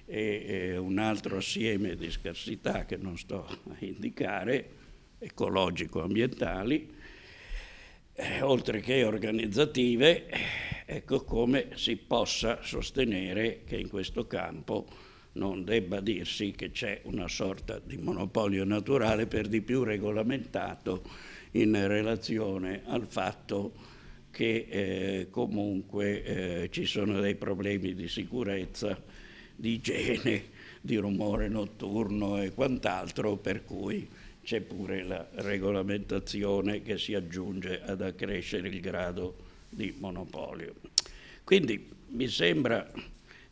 e, 0.05 0.77
un 0.77 0.97
altro 0.97 1.37
assieme 1.37 1.95
di 1.95 2.09
scarsità 2.11 2.85
che 2.85 2.97
non 2.97 3.17
sto 3.17 3.45
a 3.45 3.75
indicare, 3.79 4.69
ecologico-ambientali, 5.19 6.93
eh, 8.13 8.41
oltre 8.41 8.79
che 8.79 9.03
organizzative, 9.03 10.27
ecco 10.85 11.23
come 11.23 11.69
si 11.75 11.97
possa 11.97 12.59
sostenere 12.61 13.63
che 13.65 13.77
in 13.77 13.89
questo 13.89 14.25
campo 14.27 14.87
non 15.33 15.65
debba 15.65 15.99
dirsi 15.99 16.51
che 16.51 16.71
c'è 16.71 17.01
una 17.03 17.27
sorta 17.27 17.79
di 17.79 17.97
monopolio 17.97 18.63
naturale 18.63 19.27
per 19.27 19.47
di 19.47 19.61
più 19.61 19.83
regolamentato 19.83 21.03
in 21.51 21.87
relazione 21.87 22.83
al 22.85 23.05
fatto 23.05 23.73
che 24.31 24.67
eh, 24.69 25.27
comunque 25.29 26.23
eh, 26.23 26.69
ci 26.69 26.85
sono 26.85 27.19
dei 27.19 27.35
problemi 27.35 27.93
di 27.93 28.07
sicurezza, 28.07 29.01
di 29.55 29.73
igiene, 29.73 30.43
di 30.81 30.97
rumore 30.97 31.47
notturno 31.47 32.41
e 32.41 32.53
quant'altro, 32.53 33.37
per 33.37 33.63
cui 33.63 34.07
c'è 34.43 34.61
pure 34.61 35.03
la 35.03 35.27
regolamentazione 35.33 36.81
che 36.83 36.97
si 36.97 37.15
aggiunge 37.15 37.81
ad 37.81 38.01
accrescere 38.01 38.67
il 38.67 38.79
grado 38.79 39.35
di 39.69 39.93
monopolio. 39.97 40.73
Quindi 41.43 41.89
mi 42.09 42.27
sembra 42.27 42.91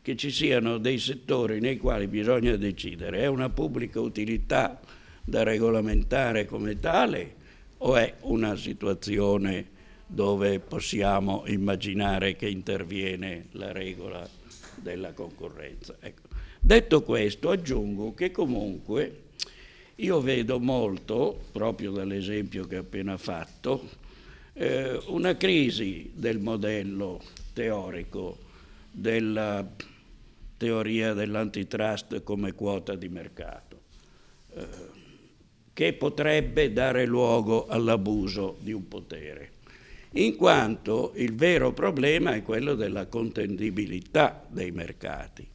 che 0.02 0.16
ci 0.16 0.32
siano 0.32 0.78
dei 0.78 1.00
settori 1.00 1.60
nei 1.60 1.78
quali 1.78 2.08
bisogna 2.08 2.56
decidere 2.58 3.20
è 3.20 3.28
una 3.28 3.50
pubblica 3.50 4.02
utilità 4.02 4.80
da 5.24 5.44
regolamentare 5.44 6.46
come 6.46 6.80
tale 6.80 7.36
o 7.78 7.96
è 7.96 8.16
una 8.22 8.56
situazione 8.56 9.72
dove 10.06 10.60
possiamo 10.60 11.44
immaginare 11.48 12.36
che 12.36 12.50
interviene 12.50 13.48
la 13.52 13.72
regola 13.72 14.28
della 14.84 15.14
concorrenza. 15.14 15.96
Ecco. 16.00 16.28
Detto 16.60 17.02
questo, 17.02 17.50
aggiungo 17.50 18.14
che 18.14 18.30
comunque 18.30 19.22
io 19.96 20.22
vedo 20.22 20.60
molto, 20.60 21.40
proprio 21.52 21.92
dall'esempio 21.92 22.66
che 22.66 22.78
ho 22.78 22.82
appena 22.82 23.18
fatto, 23.18 23.90
eh, 24.54 25.02
una 25.08 25.36
crisi 25.36 26.12
del 26.14 26.40
modello 26.40 27.22
teorico 27.54 28.38
della 28.92 29.68
teoria 30.58 31.14
dell'antitrust 31.14 32.24
come 32.24 32.54
quota 32.54 32.96
di 32.96 33.10
mercato, 33.10 33.82
eh, 34.54 34.68
che 35.74 35.94
potrebbe 35.94 36.72
dare 36.72 37.06
luogo 37.06 37.68
all'abuso 37.68 38.58
di 38.60 38.72
un 38.72 38.88
potere, 38.88 39.52
in 40.14 40.36
quanto 40.36 41.14
il 41.16 41.34
vero 41.34 41.72
problema 41.72 42.34
è 42.34 42.44
quello 42.44 42.76
della 42.76 43.08
contendibilità 43.08 44.46
dei 44.48 44.72
mercati. 44.72 45.48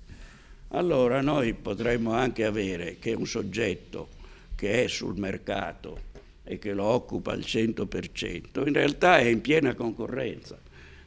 Allora 0.69 1.21
noi 1.21 1.55
potremmo 1.55 2.13
anche 2.13 2.45
avere 2.45 2.97
che 2.99 3.13
un 3.13 3.27
soggetto 3.27 4.09
che 4.55 4.85
è 4.85 4.89
sul 4.89 5.17
mercato 5.17 6.07
e 6.43 6.59
che 6.59 6.73
lo 6.73 6.85
occupa 6.85 7.33
al 7.33 7.41
100%, 7.41 8.67
in 8.67 8.73
realtà 8.73 9.19
è 9.19 9.27
in 9.27 9.41
piena 9.41 9.75
concorrenza, 9.75 10.59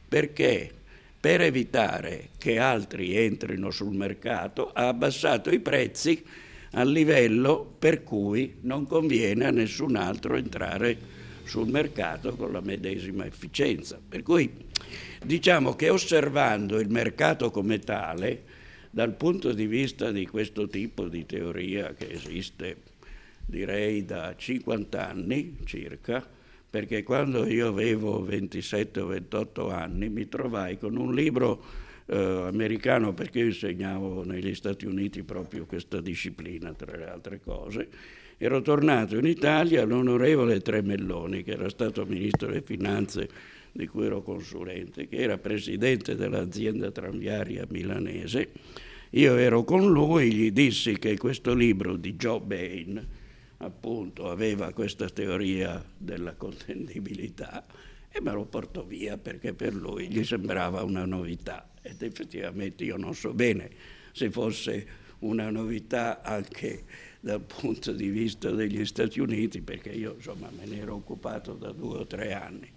perché 0.08 0.70
per 1.20 1.42
evitare 1.42 2.30
che 2.38 2.58
altri 2.58 3.16
entrino 3.16 3.70
sul 3.70 3.94
mercato 3.94 4.72
ha 4.72 4.88
abbassato 4.88 5.50
i 5.50 5.60
prezzi 5.60 6.24
a 6.72 6.84
livello 6.84 7.74
per 7.78 8.02
cui 8.02 8.56
non 8.62 8.86
conviene 8.86 9.44
a 9.44 9.50
nessun 9.50 9.94
altro 9.96 10.36
entrare 10.36 11.20
sul 11.44 11.68
mercato 11.68 12.34
con 12.34 12.52
la 12.52 12.60
medesima 12.60 13.26
efficienza. 13.26 14.00
Per 14.06 14.22
cui 14.22 14.50
diciamo 15.24 15.74
che 15.74 15.88
osservando 15.88 16.78
il 16.78 16.88
mercato 16.88 17.50
come 17.50 17.78
tale, 17.78 18.60
dal 18.90 19.14
punto 19.14 19.52
di 19.52 19.66
vista 19.66 20.10
di 20.10 20.26
questo 20.26 20.68
tipo 20.68 21.08
di 21.08 21.24
teoria 21.24 21.94
che 21.94 22.10
esiste 22.10 22.90
direi 23.46 24.04
da 24.04 24.34
50 24.36 25.08
anni 25.08 25.58
circa, 25.64 26.26
perché 26.68 27.02
quando 27.02 27.46
io 27.46 27.68
avevo 27.68 28.22
27 28.22 29.00
o 29.00 29.06
28 29.06 29.70
anni 29.70 30.08
mi 30.08 30.28
trovai 30.28 30.78
con 30.78 30.96
un 30.96 31.14
libro 31.14 31.62
eh, 32.06 32.44
americano, 32.46 33.12
perché 33.12 33.40
io 33.40 33.46
insegnavo 33.46 34.24
negli 34.24 34.54
Stati 34.54 34.86
Uniti 34.86 35.22
proprio 35.22 35.66
questa 35.66 36.00
disciplina, 36.00 36.72
tra 36.72 36.96
le 36.96 37.08
altre 37.08 37.40
cose, 37.40 37.88
ero 38.44 38.60
tornato 38.60 39.16
in 39.16 39.24
Italia 39.24 39.84
l'onorevole 39.84 40.60
Tremelloni, 40.60 41.44
che 41.44 41.52
era 41.52 41.68
stato 41.68 42.04
ministro 42.04 42.48
delle 42.48 42.62
finanze 42.62 43.28
di 43.70 43.86
cui 43.86 44.06
ero 44.06 44.20
consulente, 44.20 45.06
che 45.06 45.18
era 45.18 45.38
presidente 45.38 46.16
dell'azienda 46.16 46.90
tranviaria 46.90 47.64
milanese. 47.68 48.48
Io 49.10 49.36
ero 49.36 49.62
con 49.62 49.88
lui, 49.88 50.32
gli 50.34 50.50
dissi 50.50 50.98
che 50.98 51.16
questo 51.18 51.54
libro 51.54 51.94
di 51.94 52.14
Joe 52.14 52.40
Bain, 52.40 53.06
appunto 53.58 54.28
aveva 54.28 54.72
questa 54.72 55.08
teoria 55.08 55.80
della 55.96 56.34
contendibilità 56.34 57.64
e 58.10 58.20
me 58.20 58.32
lo 58.32 58.44
portò 58.46 58.82
via 58.82 59.18
perché 59.18 59.54
per 59.54 59.72
lui 59.72 60.08
gli 60.08 60.24
sembrava 60.24 60.82
una 60.82 61.04
novità 61.04 61.70
ed 61.80 62.02
effettivamente 62.02 62.82
io 62.82 62.96
non 62.96 63.14
so 63.14 63.32
bene 63.32 63.70
se 64.10 64.32
fosse 64.32 64.86
una 65.20 65.48
novità 65.50 66.22
anche 66.22 66.82
dal 67.22 67.40
punto 67.40 67.92
di 67.92 68.08
vista 68.08 68.50
degli 68.50 68.84
Stati 68.84 69.20
Uniti 69.20 69.62
perché 69.62 69.90
io 69.90 70.14
insomma 70.16 70.50
me 70.50 70.66
ne 70.66 70.80
ero 70.80 70.94
occupato 70.94 71.54
da 71.54 71.72
due 71.72 71.98
o 72.00 72.06
tre 72.06 72.34
anni. 72.34 72.68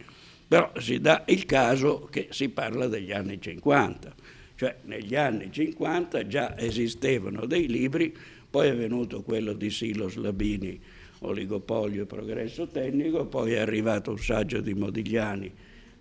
Però 0.48 0.72
si 0.78 1.02
dà 1.02 1.24
il 1.28 1.46
caso 1.46 2.08
che 2.12 2.28
si 2.30 2.50
parla 2.50 2.88
degli 2.88 3.12
anni 3.12 3.42
50 3.42 4.44
cioè 4.58 4.78
negli 4.84 5.16
anni 5.16 5.52
50 5.52 6.28
già 6.28 6.58
esistevano 6.58 7.46
dei 7.46 7.68
libri 7.68 8.16
poi 8.56 8.70
è 8.70 8.74
venuto 8.74 9.22
quello 9.22 9.52
di 9.52 9.70
Silos 9.70 10.16
Labini, 10.16 10.80
Oligopolio 11.20 12.04
e 12.04 12.06
Progresso 12.06 12.68
Tecnico, 12.68 13.26
poi 13.26 13.52
è 13.52 13.58
arrivato 13.60 14.12
un 14.12 14.18
saggio 14.18 14.62
di 14.62 14.74
Modigliani 14.74 15.52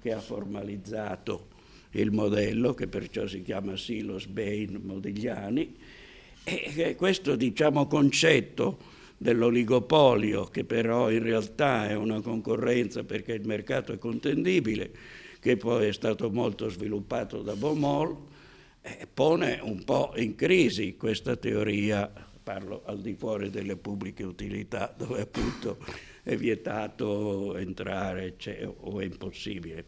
che 0.00 0.12
ha 0.12 0.20
formalizzato 0.20 1.48
il 1.90 2.12
modello, 2.12 2.72
che 2.72 2.87
perciò 2.87 3.26
si 3.26 3.42
chiama 3.42 3.76
Silos 3.76 4.26
Bain 4.26 4.80
Modigliani, 4.85 5.74
e 6.44 6.94
questo 6.96 7.37
diciamo, 7.37 7.87
concetto 7.87 8.78
dell'oligopolio, 9.16 10.44
che 10.44 10.64
però 10.64 11.11
in 11.11 11.22
realtà 11.22 11.88
è 11.88 11.94
una 11.94 12.20
concorrenza 12.20 13.04
perché 13.04 13.33
il 13.33 13.46
mercato 13.46 13.92
è 13.92 13.98
contendibile, 13.98 14.90
che 15.40 15.57
poi 15.57 15.88
è 15.88 15.92
stato 15.92 16.30
molto 16.30 16.68
sviluppato 16.68 17.42
da 17.42 17.54
Baumol, 17.54 18.16
eh, 18.83 19.09
pone 19.12 19.59
un 19.62 19.83
po' 19.85 20.12
in 20.16 20.35
crisi 20.35 20.96
questa 20.96 21.37
teoria 21.37 22.12
parlo 22.44 22.83
al 22.85 23.00
di 23.00 23.14
fuori 23.14 23.48
delle 23.48 23.76
pubbliche 23.76 24.22
utilità, 24.22 24.94
dove 24.96 25.22
appunto 25.22 25.78
è 26.22 26.37
vietato 26.37 27.57
entrare 27.57 28.37
o 28.80 29.00
è 29.00 29.04
impossibile. 29.04 29.85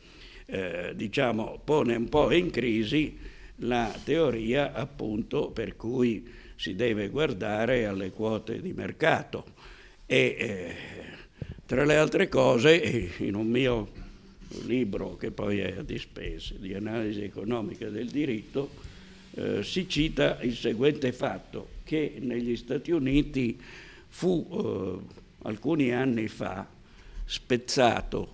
Eh, 0.46 0.92
diciamo, 0.94 1.60
pone 1.62 1.94
un 1.94 2.08
po' 2.08 2.32
in 2.32 2.50
crisi 2.50 3.18
la 3.60 3.94
teoria 4.04 4.72
appunto 4.72 5.50
per 5.50 5.76
cui 5.76 6.26
si 6.56 6.74
deve 6.74 7.08
guardare 7.08 7.86
alle 7.86 8.10
quote 8.10 8.60
di 8.60 8.72
mercato. 8.72 9.44
E 10.06 10.36
eh, 10.38 10.74
tra 11.64 11.84
le 11.84 11.96
altre 11.96 12.28
cose 12.28 13.10
in 13.18 13.34
un 13.34 13.46
mio 13.46 14.04
libro 14.64 15.16
che 15.16 15.30
poi 15.30 15.58
è 15.58 15.78
a 15.78 15.82
dispese 15.82 16.58
di 16.58 16.74
analisi 16.74 17.22
economica 17.22 17.88
del 17.88 18.08
diritto 18.08 18.70
eh, 19.32 19.62
si 19.62 19.88
cita 19.88 20.38
il 20.42 20.54
seguente 20.54 21.12
fatto 21.12 21.68
che 21.84 22.16
negli 22.20 22.56
Stati 22.56 22.90
Uniti 22.90 23.60
fu 24.08 24.48
eh, 24.50 25.24
alcuni 25.46 25.92
anni 25.92 26.28
fa 26.28 26.66
spezzato 27.24 28.30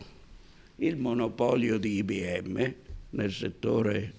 il 0.77 0.97
monopolio 0.97 1.79
di 1.79 1.97
IBM 1.97 2.75
nel 3.11 3.33
settore 3.33 4.13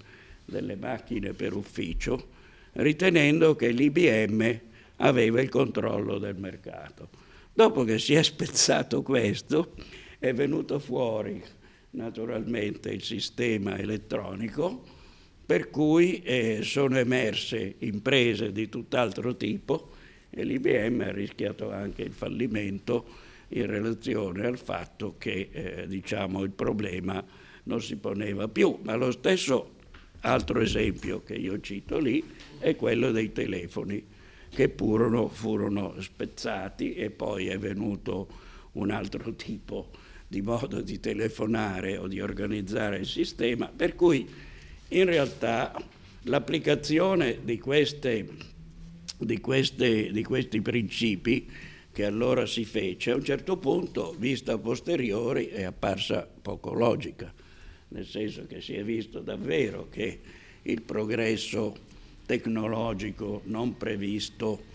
delle 0.46 0.76
macchine 0.76 1.34
per 1.34 1.54
ufficio, 1.54 2.32
ritenendo 2.74 3.56
che 3.56 3.70
l'IBM 3.70 4.60
aveva 4.98 5.42
il 5.42 5.50
controllo 5.50 6.18
del 6.18 6.36
mercato. 6.36 7.10
Dopo 7.54 7.84
che 7.84 8.00
si 8.00 8.14
è 8.14 8.24
spezzato 8.24 9.02
questo, 9.02 9.74
è 10.20 10.34
venuto 10.34 10.80
fuori 10.80 11.42
naturalmente 11.92 12.90
il 12.90 13.04
sistema 13.04 13.78
elettronico, 13.78 14.84
per 15.46 15.70
cui 15.70 16.22
eh, 16.24 16.60
sono 16.64 16.98
emerse 16.98 17.76
imprese 17.80 18.52
di 18.52 18.70
tutt'altro 18.70 19.36
tipo 19.36 19.92
e 20.30 20.44
l'IBM 20.44 21.02
ha 21.02 21.12
rischiato 21.12 21.72
anche 21.72 22.02
il 22.02 22.14
fallimento 22.14 23.06
in 23.50 23.68
relazione 23.68 24.48
al 24.48 24.58
fatto 24.58 25.16
che 25.18 25.50
eh, 25.52 25.88
diciamo, 25.88 26.42
il 26.44 26.50
problema 26.50 27.24
non 27.64 27.82
si 27.82 27.98
poneva 27.98 28.48
più. 28.48 28.80
Ma 28.82 28.96
lo 28.96 29.12
stesso 29.12 29.73
altro 30.24 30.60
esempio 30.62 31.24
che 31.24 31.34
io 31.36 31.60
cito 31.60 31.98
lì 31.98 32.24
è 32.60 32.76
quello 32.76 33.12
dei 33.12 33.32
telefoni 33.32 34.06
che 34.50 34.72
furono, 34.76 35.28
furono 35.28 36.00
spezzati 36.00 36.94
e 36.94 37.10
poi 37.10 37.48
è 37.48 37.58
venuto 37.58 38.28
un 38.74 38.92
altro 38.92 39.34
tipo 39.36 39.90
di 40.28 40.42
modo 40.42 40.82
di 40.82 41.00
telefonare 41.00 41.98
o 41.98 42.08
di 42.08 42.22
organizzare 42.22 42.98
il 42.98 43.06
sistema, 43.06 43.68
per 43.68 43.96
cui 43.96 44.28
in 44.90 45.06
realtà 45.06 45.74
l'applicazione 46.24 47.40
di, 47.44 47.60
queste, 47.60 48.28
di, 49.18 49.40
queste, 49.40 50.12
di 50.12 50.24
questi 50.24 50.62
principi 50.62 51.50
che 51.92 52.06
allora 52.06 52.46
si 52.48 52.66
fece, 52.66 53.12
a 53.12 53.16
un 53.16 53.24
certo 53.24 53.58
punto, 53.58 54.16
vista 54.18 54.54
a 54.54 54.58
posteriori, 54.58 55.48
è 55.48 55.64
apparsa 55.64 56.28
poco 56.42 56.74
logica, 56.74 57.32
nel 57.94 58.06
senso 58.06 58.46
che 58.48 58.60
si 58.60 58.74
è 58.74 58.84
visto 58.84 59.20
davvero 59.20 59.88
che 59.90 60.20
il 60.64 60.82
progresso 60.82 61.76
tecnologico 62.26 63.42
non 63.46 63.78
previsto 63.78 64.72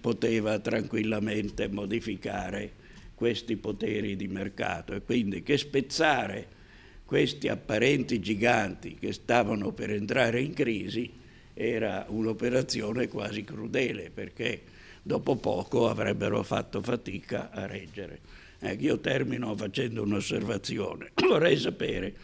poteva 0.00 0.58
tranquillamente 0.58 1.68
modificare 1.68 2.80
questi 3.14 3.56
poteri 3.56 4.16
di 4.16 4.26
mercato 4.26 4.94
e 4.94 5.02
quindi 5.02 5.42
che 5.42 5.58
spezzare 5.58 6.60
questi 7.04 7.48
apparenti 7.48 8.20
giganti 8.20 8.94
che 8.94 9.12
stavano 9.12 9.72
per 9.72 9.90
entrare 9.90 10.40
in 10.40 10.54
crisi 10.54 11.10
era 11.54 12.06
un'operazione 12.08 13.08
quasi 13.08 13.44
crudele 13.44 14.10
perché 14.10 14.62
dopo 15.02 15.36
poco 15.36 15.88
avrebbero 15.88 16.42
fatto 16.42 16.80
fatica 16.80 17.50
a 17.50 17.66
reggere. 17.66 18.20
Ecco, 18.64 18.82
io 18.84 19.00
termino 19.00 19.56
facendo 19.56 20.02
un'osservazione. 20.02 21.10
Vorrei 21.26 21.56
sapere 21.56 22.14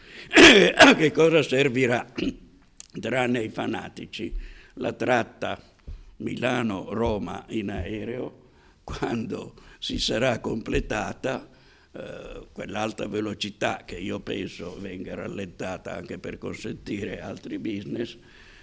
a 0.73 0.95
che 0.95 1.11
cosa 1.11 1.43
servirà, 1.43 2.07
tranne 2.97 3.39
ai 3.39 3.49
fanatici, 3.49 4.33
la 4.75 4.93
tratta 4.93 5.61
Milano-Roma 6.15 7.43
in 7.49 7.71
aereo 7.71 8.47
quando 8.85 9.53
si 9.79 9.99
sarà 9.99 10.39
completata 10.39 11.45
eh, 11.91 12.47
quell'alta 12.53 13.05
velocità 13.09 13.83
che 13.85 13.97
io 13.97 14.21
penso 14.21 14.79
venga 14.79 15.15
rallentata 15.15 15.93
anche 15.93 16.19
per 16.19 16.37
consentire 16.37 17.19
altri 17.19 17.59
business, 17.59 18.17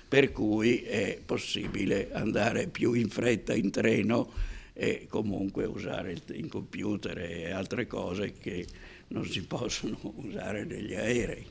per 0.09 0.33
cui 0.33 0.79
è 0.79 1.21
possibile 1.25 2.11
andare 2.13 2.69
più 2.69 2.95
in 2.95 3.11
fretta 3.11 3.53
in 3.53 3.71
treno 3.71 4.55
e 4.79 5.07
comunque 5.09 5.65
usare 5.65 6.15
il 6.27 6.49
computer 6.49 7.17
e 7.17 7.51
altre 7.51 7.87
cose 7.87 8.35
che 8.35 8.67
non 9.09 9.25
si 9.25 9.43
possono 9.49 9.99
usare 10.17 10.65
negli 10.65 10.95
aerei. 10.95 11.47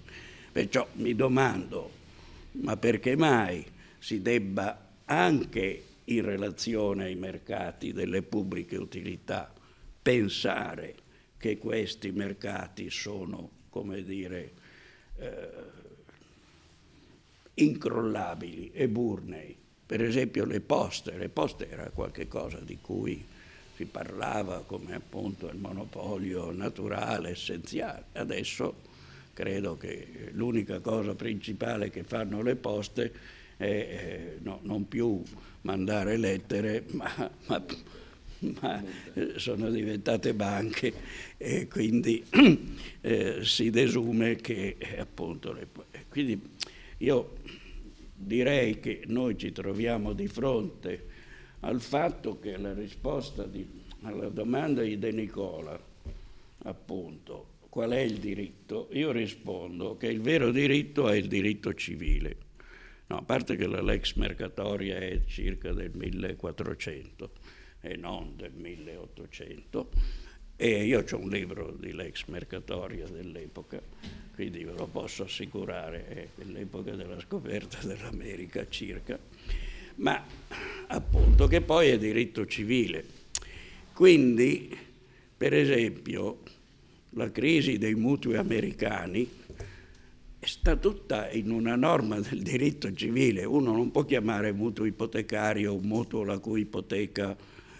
Perciò 0.51 0.87
mi 0.93 1.15
domando, 1.15 1.89
ma 2.51 2.77
perché 2.77 3.15
mai 3.15 3.65
si 3.97 4.21
debba 4.21 4.89
anche 5.05 5.83
in 6.05 6.23
relazione 6.23 7.05
ai 7.05 7.15
mercati 7.15 7.93
delle 7.93 8.21
pubbliche 8.21 8.77
utilità 8.77 9.51
pensare 10.03 10.93
che 11.35 11.57
questi 11.57 12.11
mercati 12.11 12.91
sono, 12.91 13.49
come 13.69 14.03
dire, 14.03 14.51
eh, 15.17 15.49
incrollabili 17.55 18.69
e 18.71 18.87
burnei. 18.87 19.57
Per 19.85 20.01
esempio 20.01 20.45
le 20.45 20.61
poste, 20.61 21.17
le 21.17 21.29
poste 21.29 21.69
era 21.69 21.89
qualcosa 21.89 22.57
di 22.59 22.77
cui 22.81 23.23
si 23.75 23.85
parlava 23.85 24.63
come 24.65 24.95
appunto 24.95 25.47
il 25.47 25.57
monopolio 25.57 26.51
naturale, 26.51 27.31
essenziale. 27.31 28.05
Adesso 28.13 28.73
credo 29.33 29.77
che 29.77 30.29
l'unica 30.31 30.79
cosa 30.79 31.13
principale 31.13 31.89
che 31.89 32.03
fanno 32.03 32.41
le 32.41 32.55
poste 32.55 33.13
è 33.57 33.65
eh, 33.65 34.37
no, 34.41 34.59
non 34.63 34.87
più 34.87 35.21
mandare 35.61 36.17
lettere, 36.17 36.85
ma, 36.91 37.29
ma, 37.47 37.65
ma 38.59 38.83
sono 39.35 39.69
diventate 39.69 40.33
banche 40.33 40.93
e 41.37 41.67
quindi 41.67 42.23
eh, 43.01 43.39
si 43.43 43.69
desume 43.69 44.37
che 44.37 44.77
eh, 44.77 44.99
appunto 44.99 45.51
le, 45.51 45.67
quindi 46.09 46.41
io 46.99 47.37
direi 48.15 48.79
che 48.79 49.03
noi 49.07 49.37
ci 49.37 49.51
troviamo 49.51 50.13
di 50.13 50.27
fronte 50.27 51.07
al 51.61 51.81
fatto 51.81 52.39
che 52.39 52.57
la 52.57 52.73
risposta 52.73 53.43
di, 53.43 53.67
alla 54.01 54.29
domanda 54.29 54.81
di 54.81 54.97
De 54.97 55.11
Nicola, 55.11 55.79
appunto, 56.63 57.53
qual 57.69 57.91
è 57.91 57.99
il 57.99 58.19
diritto? 58.19 58.87
Io 58.93 59.11
rispondo 59.11 59.97
che 59.97 60.07
il 60.07 60.21
vero 60.21 60.51
diritto 60.51 61.09
è 61.09 61.15
il 61.15 61.27
diritto 61.27 61.73
civile. 61.73 62.37
No, 63.07 63.17
a 63.17 63.21
parte 63.21 63.55
che 63.55 63.67
la 63.67 63.81
lex 63.81 64.15
mercatoria 64.15 64.97
è 64.97 65.25
circa 65.25 65.73
del 65.73 65.91
1400 65.93 67.31
e 67.81 67.95
non 67.95 68.35
del 68.35 68.53
1800, 68.53 69.89
e 70.57 70.85
io 70.85 71.03
ho 71.09 71.17
un 71.17 71.29
libro 71.29 71.75
di 71.77 71.91
lex 71.93 72.25
mercatoria 72.27 73.05
dell'epoca, 73.07 73.81
quindi 74.33 74.63
ve 74.63 74.73
lo 74.73 74.87
posso 74.87 75.23
assicurare, 75.23 76.07
è 76.07 76.27
dell'epoca 76.35 76.95
della 76.95 77.19
scoperta 77.19 77.79
dell'America 77.85 78.67
circa, 78.69 79.19
ma 79.95 80.23
appunto 80.87 81.47
che 81.47 81.61
poi 81.61 81.89
è 81.89 81.97
diritto 81.97 82.45
civile. 82.45 83.03
Quindi, 83.93 84.75
per 85.37 85.53
esempio, 85.53 86.39
la 87.11 87.31
crisi 87.31 87.77
dei 87.77 87.95
mutui 87.95 88.35
americani 88.35 89.29
sta 90.39 90.75
tutta 90.75 91.29
in 91.31 91.49
una 91.49 91.75
norma 91.75 92.19
del 92.19 92.41
diritto 92.41 92.93
civile. 92.93 93.45
Uno 93.45 93.71
non 93.71 93.91
può 93.91 94.03
chiamare 94.03 94.51
mutuo 94.51 94.85
ipotecario 94.85 95.73
un 95.73 95.85
mutuo 95.85 96.23
la 96.23 96.37
cui 96.39 96.61
ipoteca 96.61 97.35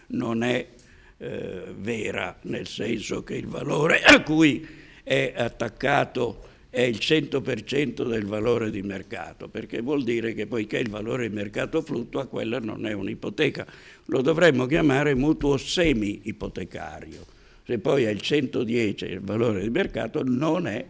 non 0.07 0.43
è 0.43 0.74
eh, 1.17 1.73
vera, 1.77 2.37
nel 2.43 2.67
senso 2.67 3.23
che 3.23 3.35
il 3.35 3.47
valore 3.47 4.01
a 4.01 4.21
cui 4.21 4.65
è 5.03 5.33
attaccato 5.35 6.53
è 6.69 6.81
il 6.81 6.97
100% 6.97 8.05
del 8.05 8.25
valore 8.25 8.69
di 8.69 8.81
mercato, 8.81 9.47
perché 9.47 9.79
vuol 9.79 10.03
dire 10.03 10.33
che 10.33 10.45
poiché 10.45 10.77
il 10.77 10.89
valore 10.89 11.29
di 11.29 11.33
mercato 11.33 11.81
fluttua, 11.81 12.25
quella 12.25 12.59
non 12.59 12.85
è 12.85 12.91
un'ipoteca. 12.91 13.65
Lo 14.07 14.21
dovremmo 14.21 14.65
chiamare 14.65 15.15
mutuo 15.15 15.55
semi-ipotecario. 15.55 17.25
Se 17.63 17.79
poi 17.79 18.03
è 18.03 18.09
il 18.09 18.19
110 18.19 19.05
il 19.05 19.21
valore 19.21 19.61
di 19.61 19.69
mercato, 19.69 20.21
non 20.21 20.67
è 20.67 20.85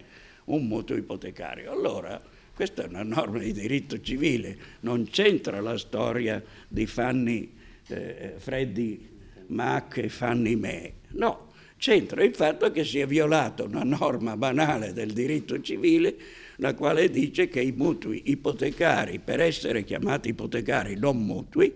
un 0.46 0.66
mutuo 0.66 0.96
ipotecario. 0.96 1.72
Allora, 1.72 2.20
questa 2.56 2.84
è 2.84 2.88
una 2.88 3.04
norma 3.04 3.38
di 3.38 3.54
diritto 3.54 4.02
civile, 4.02 4.58
non 4.80 5.08
c'entra 5.08 5.62
la 5.62 5.78
storia 5.78 6.44
di 6.68 6.88
Fanny 6.88 7.52
eh, 7.90 8.34
Freddy 8.38 9.14
Mac 9.48 9.98
e 9.98 10.10
Fanny 10.10 10.56
Me, 10.56 10.94
no, 11.12 11.52
c'entra 11.78 12.24
il 12.24 12.34
fatto 12.34 12.72
che 12.72 12.84
si 12.84 13.00
è 13.00 13.06
violata 13.06 13.64
una 13.64 13.84
norma 13.84 14.38
banale 14.38 14.94
del 14.94 15.12
diritto 15.12 15.60
civile 15.62 16.16
la 16.58 16.74
quale 16.74 17.10
dice 17.10 17.48
che 17.48 17.62
i 17.62 17.74
mutui 17.76 18.24
ipotecari, 18.26 19.20
per 19.20 19.42
essere 19.42 19.84
chiamati 19.84 20.30
ipotecari 20.30 20.96
non 20.96 21.18
mutui, 21.18 21.74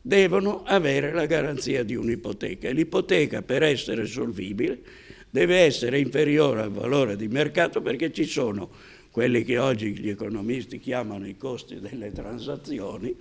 devono 0.00 0.62
avere 0.64 1.12
la 1.12 1.26
garanzia 1.26 1.82
di 1.82 1.94
un'ipoteca. 1.94 2.70
L'ipoteca, 2.70 3.42
per 3.42 3.62
essere 3.62 4.06
solvibile, 4.06 4.80
deve 5.30 5.58
essere 5.58 5.98
inferiore 5.98 6.62
al 6.62 6.70
valore 6.70 7.16
di 7.16 7.28
mercato 7.28 7.82
perché 7.82 8.12
ci 8.12 8.24
sono 8.24 8.70
quelli 9.10 9.44
che 9.44 9.58
oggi 9.58 9.96
gli 9.96 10.08
economisti 10.08 10.78
chiamano 10.78 11.26
i 11.26 11.36
costi 11.36 11.80
delle 11.80 12.12
transazioni, 12.12 13.14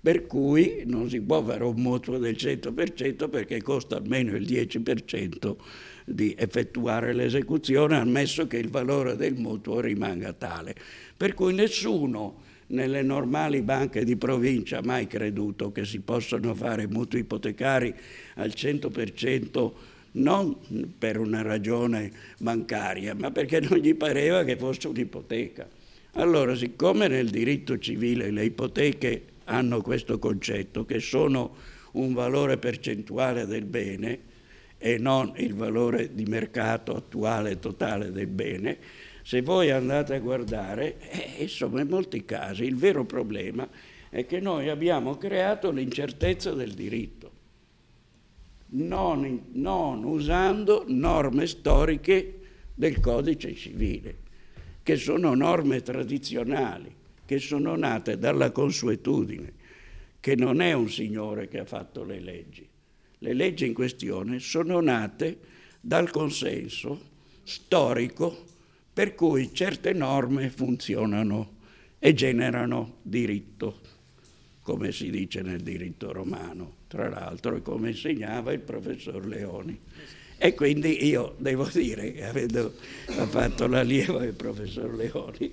per 0.00 0.26
cui 0.26 0.82
non 0.86 1.08
si 1.08 1.20
può 1.20 1.42
fare 1.42 1.64
un 1.64 1.80
mutuo 1.80 2.18
del 2.18 2.36
100% 2.38 3.28
perché 3.28 3.62
costa 3.62 3.96
almeno 3.96 4.36
il 4.36 4.44
10% 4.44 5.56
di 6.04 6.34
effettuare 6.38 7.12
l'esecuzione, 7.12 7.96
ammesso 7.96 8.46
che 8.46 8.56
il 8.56 8.70
valore 8.70 9.16
del 9.16 9.34
mutuo 9.34 9.80
rimanga 9.80 10.32
tale. 10.32 10.74
Per 11.16 11.34
cui 11.34 11.52
nessuno 11.52 12.46
nelle 12.68 13.02
normali 13.02 13.62
banche 13.62 14.04
di 14.04 14.16
provincia 14.16 14.78
ha 14.78 14.82
mai 14.82 15.06
creduto 15.06 15.72
che 15.72 15.84
si 15.84 16.00
possano 16.00 16.54
fare 16.54 16.86
mutui 16.86 17.20
ipotecari 17.20 17.94
al 18.34 18.52
100% 18.54 19.72
non 20.12 20.56
per 20.98 21.18
una 21.18 21.42
ragione 21.42 22.10
bancaria, 22.38 23.14
ma 23.14 23.30
perché 23.30 23.60
non 23.60 23.78
gli 23.78 23.94
pareva 23.94 24.44
che 24.44 24.56
fosse 24.56 24.88
un'ipoteca. 24.88 25.68
Allora, 26.12 26.54
siccome 26.56 27.06
nel 27.06 27.28
diritto 27.28 27.78
civile 27.78 28.30
le 28.30 28.44
ipoteche 28.44 29.22
hanno 29.48 29.80
questo 29.80 30.18
concetto, 30.18 30.84
che 30.84 31.00
sono 31.00 31.56
un 31.92 32.12
valore 32.12 32.58
percentuale 32.58 33.46
del 33.46 33.64
bene, 33.64 34.20
e 34.78 34.96
non 34.98 35.32
il 35.36 35.54
valore 35.54 36.14
di 36.14 36.24
mercato 36.24 36.94
attuale 36.94 37.58
totale 37.58 38.12
del 38.12 38.28
bene, 38.28 38.78
se 39.22 39.42
voi 39.42 39.70
andate 39.70 40.14
a 40.14 40.20
guardare, 40.20 40.98
eh, 41.10 41.42
insomma 41.42 41.80
in 41.80 41.88
molti 41.88 42.24
casi 42.24 42.64
il 42.64 42.76
vero 42.76 43.04
problema 43.04 43.68
è 44.08 44.24
che 44.24 44.40
noi 44.40 44.68
abbiamo 44.68 45.16
creato 45.16 45.70
l'incertezza 45.70 46.52
del 46.52 46.72
diritto, 46.72 47.30
non, 48.70 49.46
non 49.52 50.04
usando 50.04 50.84
norme 50.86 51.46
storiche 51.46 52.38
del 52.74 53.00
codice 53.00 53.54
civile, 53.54 54.16
che 54.82 54.96
sono 54.96 55.34
norme 55.34 55.82
tradizionali, 55.82 56.94
che 57.28 57.40
sono 57.40 57.76
nate 57.76 58.16
dalla 58.16 58.52
consuetudine, 58.52 59.52
che 60.18 60.34
non 60.34 60.62
è 60.62 60.72
un 60.72 60.88
signore 60.88 61.46
che 61.46 61.58
ha 61.58 61.66
fatto 61.66 62.02
le 62.02 62.20
leggi. 62.20 62.66
Le 63.18 63.34
leggi 63.34 63.66
in 63.66 63.74
questione 63.74 64.38
sono 64.38 64.80
nate 64.80 65.38
dal 65.78 66.10
consenso 66.10 66.98
storico 67.42 68.44
per 68.90 69.14
cui 69.14 69.52
certe 69.52 69.92
norme 69.92 70.48
funzionano 70.48 71.56
e 71.98 72.14
generano 72.14 72.96
diritto, 73.02 73.78
come 74.62 74.90
si 74.90 75.10
dice 75.10 75.42
nel 75.42 75.60
diritto 75.60 76.10
romano, 76.10 76.76
tra 76.88 77.10
l'altro, 77.10 77.56
e 77.56 77.60
come 77.60 77.90
insegnava 77.90 78.52
il 78.52 78.60
professor 78.60 79.26
Leoni. 79.26 79.78
E 80.40 80.54
quindi 80.54 81.04
io 81.04 81.34
devo 81.38 81.68
dire 81.72 82.24
avendo 82.24 82.72
fatto 83.06 83.66
l'allievo 83.66 84.18
del 84.18 84.34
professor 84.34 84.94
Leoni, 84.94 85.50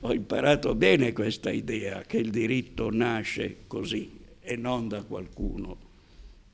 ho 0.00 0.12
imparato 0.12 0.76
bene 0.76 1.12
questa 1.12 1.50
idea 1.50 2.02
che 2.02 2.18
il 2.18 2.30
diritto 2.30 2.88
nasce 2.88 3.56
così 3.66 4.16
e 4.40 4.54
non 4.54 4.86
da 4.86 5.02
qualcuno. 5.02 5.76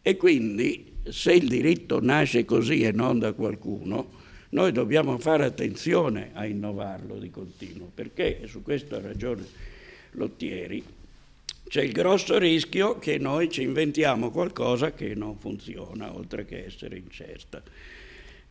E 0.00 0.16
quindi 0.16 0.92
se 1.04 1.34
il 1.34 1.46
diritto 1.46 2.00
nasce 2.00 2.46
così 2.46 2.80
e 2.80 2.92
non 2.92 3.18
da 3.18 3.34
qualcuno, 3.34 4.22
noi 4.50 4.72
dobbiamo 4.72 5.18
fare 5.18 5.44
attenzione 5.44 6.30
a 6.32 6.46
innovarlo 6.46 7.18
di 7.18 7.28
continuo, 7.28 7.90
perché, 7.92 8.42
su 8.46 8.62
questo 8.62 8.94
ha 8.94 9.00
ragione 9.00 9.44
Lottieri, 10.12 10.82
c'è 11.74 11.82
il 11.82 11.90
grosso 11.90 12.38
rischio 12.38 13.00
che 13.00 13.18
noi 13.18 13.50
ci 13.50 13.62
inventiamo 13.62 14.30
qualcosa 14.30 14.92
che 14.92 15.16
non 15.16 15.36
funziona, 15.36 16.14
oltre 16.14 16.44
che 16.44 16.66
essere 16.66 16.98
incerta. 16.98 17.60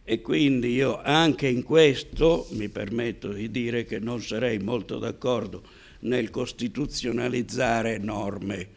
E 0.03 0.19
quindi 0.19 0.73
io 0.73 1.01
anche 1.01 1.47
in 1.47 1.63
questo 1.63 2.47
mi 2.49 2.67
permetto 2.67 3.31
di 3.31 3.49
dire 3.49 3.86
che 3.86 3.99
non 3.99 4.21
sarei 4.21 4.59
molto 4.59 4.97
d'accordo 4.99 5.63
nel 5.99 6.31
costituzionalizzare 6.31 7.97
norme 7.97 8.67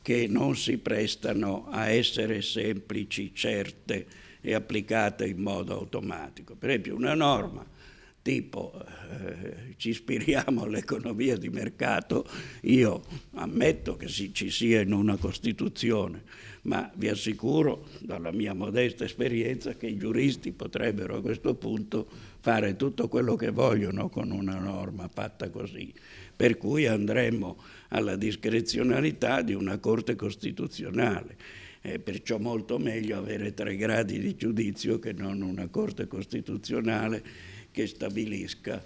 che 0.00 0.28
non 0.28 0.54
si 0.54 0.78
prestano 0.78 1.66
a 1.68 1.88
essere 1.88 2.40
semplici, 2.40 3.32
certe, 3.34 4.06
e 4.40 4.54
applicata 4.54 5.26
in 5.26 5.38
modo 5.38 5.74
automatico. 5.74 6.54
Per 6.54 6.68
esempio 6.68 6.94
una 6.94 7.14
norma 7.14 7.66
tipo 8.22 8.72
eh, 9.10 9.74
ci 9.76 9.90
ispiriamo 9.90 10.64
all'economia 10.64 11.36
di 11.36 11.48
mercato, 11.48 12.26
io 12.62 13.02
ammetto 13.34 13.96
che 13.96 14.08
sì, 14.08 14.34
ci 14.34 14.50
sia 14.50 14.80
in 14.80 14.92
una 14.92 15.16
Costituzione, 15.16 16.22
ma 16.62 16.90
vi 16.96 17.08
assicuro 17.08 17.86
dalla 18.00 18.32
mia 18.32 18.52
modesta 18.52 19.04
esperienza 19.04 19.74
che 19.76 19.86
i 19.86 19.96
giuristi 19.96 20.52
potrebbero 20.52 21.16
a 21.16 21.22
questo 21.22 21.54
punto 21.54 22.06
fare 22.40 22.76
tutto 22.76 23.08
quello 23.08 23.36
che 23.36 23.50
vogliono 23.50 24.08
con 24.08 24.30
una 24.30 24.58
norma 24.58 25.08
fatta 25.08 25.48
così, 25.50 25.92
per 26.34 26.56
cui 26.56 26.86
andremmo 26.86 27.56
alla 27.88 28.16
discrezionalità 28.16 29.42
di 29.42 29.54
una 29.54 29.78
Corte 29.78 30.16
Costituzionale. 30.16 31.36
È 31.80 31.98
perciò 31.98 32.38
molto 32.38 32.78
meglio 32.78 33.16
avere 33.16 33.54
tre 33.54 33.76
gradi 33.76 34.18
di 34.18 34.36
giudizio 34.36 34.98
che 34.98 35.12
non 35.12 35.40
una 35.40 35.68
Corte 35.68 36.06
Costituzionale 36.06 37.22
che 37.70 37.86
stabilisca 37.86 38.84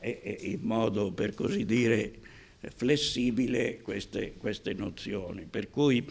eh, 0.00 0.38
in 0.40 0.60
modo, 0.62 1.12
per 1.12 1.34
così 1.34 1.64
dire, 1.64 2.12
flessibile 2.74 3.80
queste, 3.80 4.34
queste 4.34 4.72
nozioni. 4.74 5.46
Per 5.46 5.70
cui, 5.70 6.06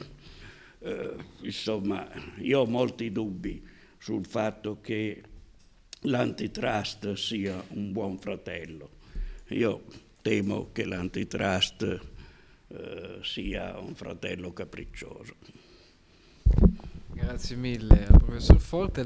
eh, 0.80 1.16
insomma, 1.42 2.10
io 2.38 2.60
ho 2.60 2.66
molti 2.66 3.12
dubbi 3.12 3.62
sul 3.98 4.26
fatto 4.26 4.80
che 4.82 5.22
l'antitrust 6.02 7.14
sia 7.14 7.64
un 7.70 7.92
buon 7.92 8.18
fratello. 8.18 8.90
Io 9.50 9.84
temo 10.22 10.70
che 10.72 10.86
l'antitrust 10.86 12.00
eh, 12.68 13.20
sia 13.22 13.78
un 13.78 13.94
fratello 13.96 14.54
capriccioso. 14.54 15.36
Grazie 17.14 17.56
mille 17.56 18.08
al 18.08 18.18
professor 18.18 18.60
Forte. 18.60 19.00